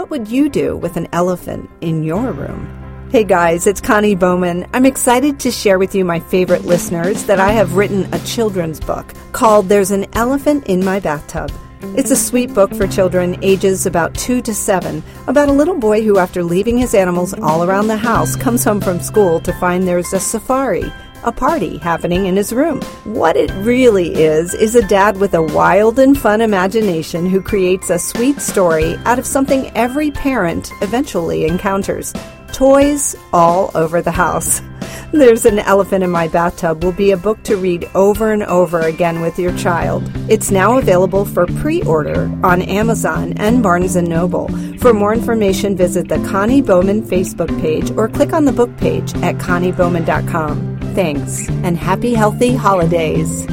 What 0.00 0.08
would 0.08 0.28
you 0.28 0.48
do 0.48 0.78
with 0.78 0.96
an 0.96 1.08
elephant 1.12 1.68
in 1.82 2.02
your 2.04 2.32
room? 2.32 3.10
Hey 3.12 3.22
guys, 3.22 3.66
it's 3.66 3.82
Connie 3.82 4.14
Bowman. 4.14 4.66
I'm 4.72 4.86
excited 4.86 5.38
to 5.40 5.50
share 5.50 5.78
with 5.78 5.94
you, 5.94 6.06
my 6.06 6.18
favorite 6.18 6.64
listeners, 6.64 7.24
that 7.24 7.38
I 7.38 7.52
have 7.52 7.76
written 7.76 8.08
a 8.14 8.18
children's 8.20 8.80
book 8.80 9.12
called 9.32 9.68
There's 9.68 9.90
an 9.90 10.06
Elephant 10.14 10.66
in 10.68 10.82
My 10.82 11.00
Bathtub. 11.00 11.52
It's 11.98 12.10
a 12.10 12.16
sweet 12.16 12.54
book 12.54 12.74
for 12.74 12.86
children 12.86 13.36
ages 13.44 13.84
about 13.84 14.14
2 14.14 14.40
to 14.40 14.54
7 14.54 15.02
about 15.26 15.50
a 15.50 15.52
little 15.52 15.78
boy 15.78 16.02
who, 16.02 16.16
after 16.16 16.42
leaving 16.42 16.78
his 16.78 16.94
animals 16.94 17.34
all 17.34 17.62
around 17.62 17.88
the 17.88 17.96
house, 17.98 18.36
comes 18.36 18.64
home 18.64 18.80
from 18.80 19.00
school 19.00 19.38
to 19.40 19.52
find 19.52 19.86
there's 19.86 20.14
a 20.14 20.18
safari 20.18 20.90
a 21.24 21.32
party 21.32 21.78
happening 21.78 22.26
in 22.26 22.36
his 22.36 22.52
room. 22.52 22.80
What 23.04 23.36
it 23.36 23.50
really 23.54 24.14
is, 24.14 24.54
is 24.54 24.74
a 24.74 24.86
dad 24.86 25.18
with 25.18 25.34
a 25.34 25.42
wild 25.42 25.98
and 25.98 26.18
fun 26.18 26.40
imagination 26.40 27.26
who 27.26 27.42
creates 27.42 27.90
a 27.90 27.98
sweet 27.98 28.40
story 28.40 28.96
out 29.04 29.18
of 29.18 29.26
something 29.26 29.70
every 29.76 30.10
parent 30.10 30.70
eventually 30.82 31.46
encounters. 31.46 32.12
Toys 32.52 33.16
all 33.32 33.70
over 33.74 34.02
the 34.02 34.10
house. 34.10 34.60
There's 35.12 35.44
an 35.44 35.58
Elephant 35.58 36.04
in 36.04 36.10
My 36.10 36.28
Bathtub 36.28 36.84
will 36.84 36.92
be 36.92 37.10
a 37.10 37.16
book 37.16 37.42
to 37.44 37.56
read 37.56 37.88
over 37.94 38.32
and 38.32 38.44
over 38.44 38.80
again 38.80 39.20
with 39.20 39.38
your 39.38 39.56
child. 39.56 40.08
It's 40.28 40.50
now 40.50 40.78
available 40.78 41.24
for 41.24 41.46
pre-order 41.46 42.30
on 42.44 42.62
Amazon 42.62 43.32
and 43.36 43.62
Barnes 43.62 43.96
& 43.96 44.02
Noble. 44.02 44.48
For 44.78 44.94
more 44.94 45.12
information, 45.12 45.76
visit 45.76 46.08
the 46.08 46.24
Connie 46.28 46.62
Bowman 46.62 47.02
Facebook 47.02 47.48
page 47.60 47.90
or 47.96 48.08
click 48.08 48.32
on 48.32 48.44
the 48.44 48.52
book 48.52 48.74
page 48.76 49.12
at 49.16 49.36
conniebowman.com. 49.36 50.79
Thanks, 50.94 51.48
and 51.64 51.78
happy 51.78 52.14
healthy 52.14 52.54
holidays. 52.54 53.46